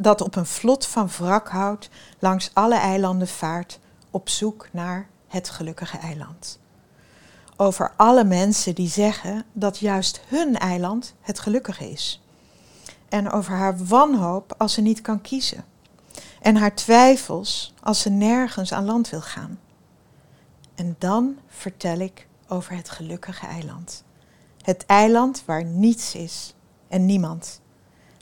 [0.01, 1.89] dat op een vlot van wrakhout
[2.19, 3.79] langs alle eilanden vaart
[4.11, 6.59] op zoek naar het gelukkige eiland.
[7.55, 12.21] Over alle mensen die zeggen dat juist hun eiland het gelukkige is.
[13.09, 15.65] En over haar wanhoop als ze niet kan kiezen.
[16.41, 19.59] En haar twijfels als ze nergens aan land wil gaan.
[20.75, 24.03] En dan vertel ik over het gelukkige eiland.
[24.61, 26.53] Het eiland waar niets is
[26.87, 27.61] en niemand.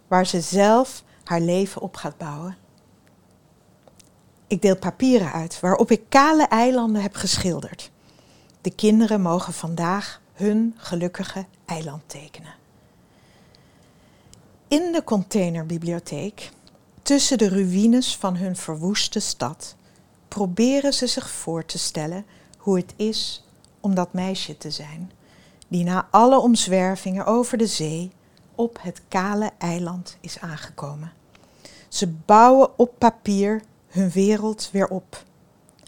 [0.08, 2.58] Waar ze zelf haar leven op gaat bouwen.
[4.48, 7.92] Ik deel papieren uit waarop ik kale eilanden heb geschilderd.
[8.62, 12.54] De kinderen mogen vandaag hun gelukkige eiland tekenen.
[14.68, 16.50] In de containerbibliotheek,
[17.02, 19.76] tussen de ruïnes van hun verwoeste stad,
[20.28, 22.26] proberen ze zich voor te stellen
[22.58, 23.46] hoe het is
[23.80, 25.12] om dat meisje te zijn,
[25.68, 28.12] die na alle omzwervingen over de zee
[28.58, 31.12] op het kale eiland is aangekomen.
[31.88, 35.24] Ze bouwen op papier hun wereld weer op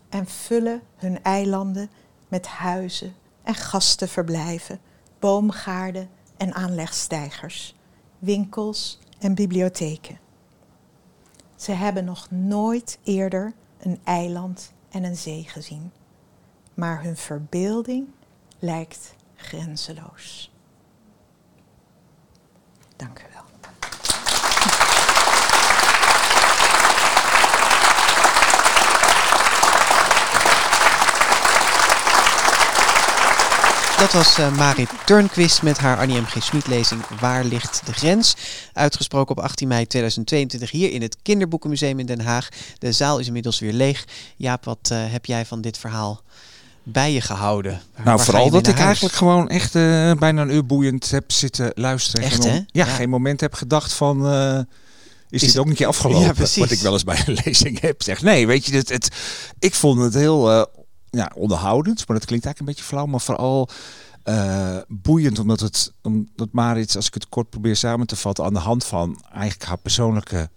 [0.10, 1.90] en vullen hun eilanden
[2.28, 4.80] met huizen en gastenverblijven,
[5.20, 7.76] boomgaarden en aanlegstijgers,
[8.20, 10.20] winkels en bibliotheken.
[11.56, 15.92] Ze hebben nog nooit eerder een eiland en een zee gezien,
[16.74, 18.08] maar hun verbeelding
[18.60, 20.49] lijkt grenzeloos.
[23.00, 23.44] Dank u wel.
[33.98, 36.26] Dat was uh, Marit Turnquist met haar Annie M.
[36.26, 36.44] G.
[36.44, 38.36] Schmid lezing Waar ligt de grens?
[38.74, 42.50] Uitgesproken op 18 mei 2022 hier in het Kinderboekenmuseum in Den Haag.
[42.78, 44.06] De zaal is inmiddels weer leeg.
[44.36, 46.22] Jaap, wat uh, heb jij van dit verhaal
[46.84, 47.82] bij je gehouden?
[48.04, 52.26] nou, vooral dat ik eigenlijk gewoon echt uh, bijna een uur boeiend heb zitten luisteren.
[52.26, 52.54] Echt, hè?
[52.54, 54.28] Ja, ja, geen moment heb gedacht van...
[55.30, 56.36] Is, is dit ook een keer afgelopen?
[56.38, 58.04] Ja, wat ik wel eens bij een lezing heb.
[58.04, 59.10] Zeg, nee, weet je, het, het,
[59.60, 60.68] ik vond het heel
[61.10, 63.70] ja, onderhoudend, maar dat klinkt eigenlijk een beetje flauw, maar vooral
[64.30, 68.54] uh, boeiend, omdat het, omdat Marit, als ik het kort probeer samen te vatten, aan
[68.54, 70.50] de hand van eigenlijk haar persoonlijke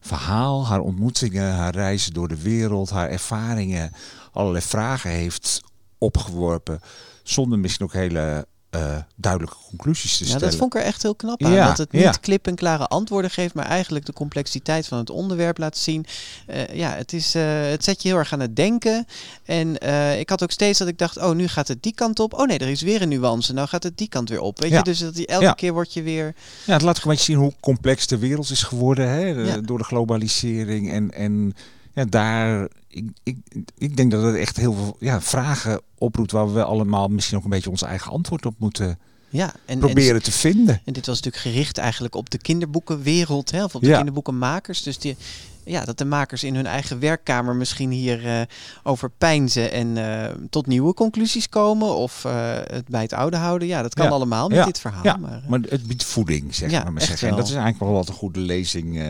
[0.00, 3.92] verhaal, haar ontmoetingen, haar reizen door de wereld, haar ervaringen,
[4.32, 5.60] allerlei vragen heeft
[5.98, 6.80] opgeworpen,
[7.22, 10.40] zonder misschien ook hele uh, duidelijke conclusies te stellen.
[10.40, 11.52] Ja, dat vond ik er echt heel knap aan.
[11.52, 12.10] Ja, dat het niet ja.
[12.10, 16.06] klip en klare antwoorden geeft, maar eigenlijk de complexiteit van het onderwerp laat zien.
[16.48, 19.06] Uh, ja, het, is, uh, het zet je heel erg aan het denken.
[19.44, 19.74] En
[20.18, 22.32] ik had ook steeds dat ik dacht, oh, nu gaat het die kant op.
[22.34, 23.52] Oh nee, er is weer een nuance.
[23.52, 24.60] Nou gaat het die kant weer op.
[24.60, 26.34] Weet je, dus dat die, elke keer word je weer...
[26.66, 30.90] Ja, het laat gewoon zien hoe complex de wereld is geworden hè, door de globalisering
[30.90, 31.10] en...
[31.10, 31.54] en
[31.94, 33.38] ja, daar, ik, ik,
[33.78, 37.44] ik denk dat het echt heel veel ja, vragen oproept waar we allemaal misschien ook
[37.44, 40.80] een beetje ons eigen antwoord op moeten ja, en, proberen te vinden.
[40.84, 44.82] En dit was natuurlijk gericht eigenlijk op de kinderboekenwereld, hè, of op de kinderboekenmakers.
[44.82, 45.16] Dus die,
[45.64, 48.40] ja, dat de makers in hun eigen werkkamer misschien hier uh,
[48.82, 52.32] over pijnzen en uh, tot nieuwe conclusies komen of uh,
[52.64, 53.68] het bij het oude houden.
[53.68, 55.04] Ja, dat kan allemaal met dit verhaal.
[55.04, 56.92] Ja, maar, maar, het biedt voeding, zeg maar.
[56.92, 57.28] maar zeggen.
[57.28, 59.02] En dat is eigenlijk wel wat een goede lezing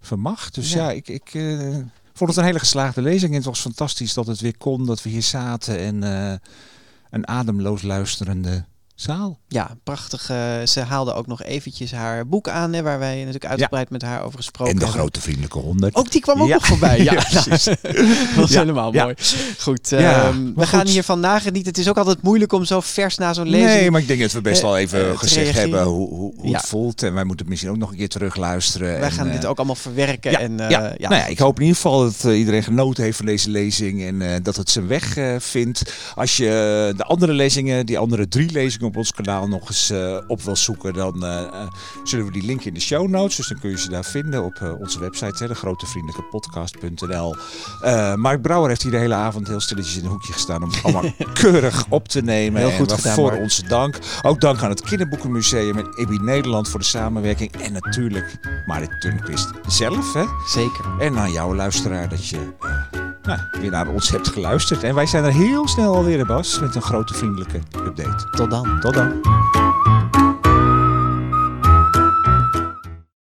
[0.00, 0.54] vermacht.
[0.54, 1.32] Dus ja, ik, ik
[2.18, 3.30] vond het een hele geslaagde lezing.
[3.30, 6.32] En het was fantastisch dat het weer kon, dat we hier zaten en uh,
[7.10, 8.64] een ademloos luisterende
[9.00, 9.38] zaal.
[9.48, 10.30] Ja, prachtig.
[10.30, 10.36] Uh,
[10.66, 14.24] ze haalde ook nog eventjes haar boek aan, hè, waar wij natuurlijk uitgebreid met haar
[14.24, 15.00] over gesproken En de hebben.
[15.00, 15.94] grote vriendelijke honderd.
[15.94, 16.96] Ook die kwam ook nog voorbij.
[17.08, 17.64] Ja, precies.
[18.34, 19.14] dat was helemaal mooi.
[19.58, 21.68] Goed, uh, we gaan hiervan nagenieten.
[21.68, 23.70] Het is ook altijd moeilijk om zo vers na zo'n lezing...
[23.70, 26.54] Nee, maar ik denk dat we best wel eh, even gezegd hebben hoe, hoe, hoe
[26.54, 27.02] het voelt.
[27.02, 29.00] En wij moeten het misschien ook nog een keer terug luisteren.
[29.00, 30.38] Wij gaan dit ook allemaal verwerken.
[30.38, 30.80] En, ja.
[30.98, 34.02] Nou ja, ik hoop in ieder geval dat iedereen genoten heeft van deze lezing.
[34.02, 35.92] En dat het zijn weg vindt.
[36.14, 39.92] Als je de andere lezingen, die andere drie lezingen op ons kanaal nog eens
[40.26, 41.24] op wil zoeken, dan
[42.04, 43.36] zullen we die link in de show notes.
[43.36, 47.36] Dus dan kun je ze daar vinden op onze website, hè, de grotevriendelijkepodcast.nl.
[48.16, 50.82] Mark Brouwer heeft hier de hele avond heel stilletjes in een hoekje gestaan om het
[50.82, 51.12] allemaal
[51.42, 52.60] keurig op te nemen.
[52.60, 53.98] Heel goed gedaan, voor onze dank.
[54.22, 57.52] Ook dank aan het Kinderboekenmuseum en EBI Nederland voor de samenwerking.
[57.52, 60.12] En natuurlijk Marit Turnquist zelf.
[60.12, 60.24] Hè?
[60.46, 60.84] Zeker.
[60.98, 62.52] En aan jou luisteraar dat je
[63.28, 64.82] nou, weer naar ons hebt geluisterd.
[64.82, 68.30] En wij zijn er heel snel alweer, Bas, met een grote vriendelijke update.
[68.30, 68.80] Tot dan.
[68.80, 69.67] Tot dan.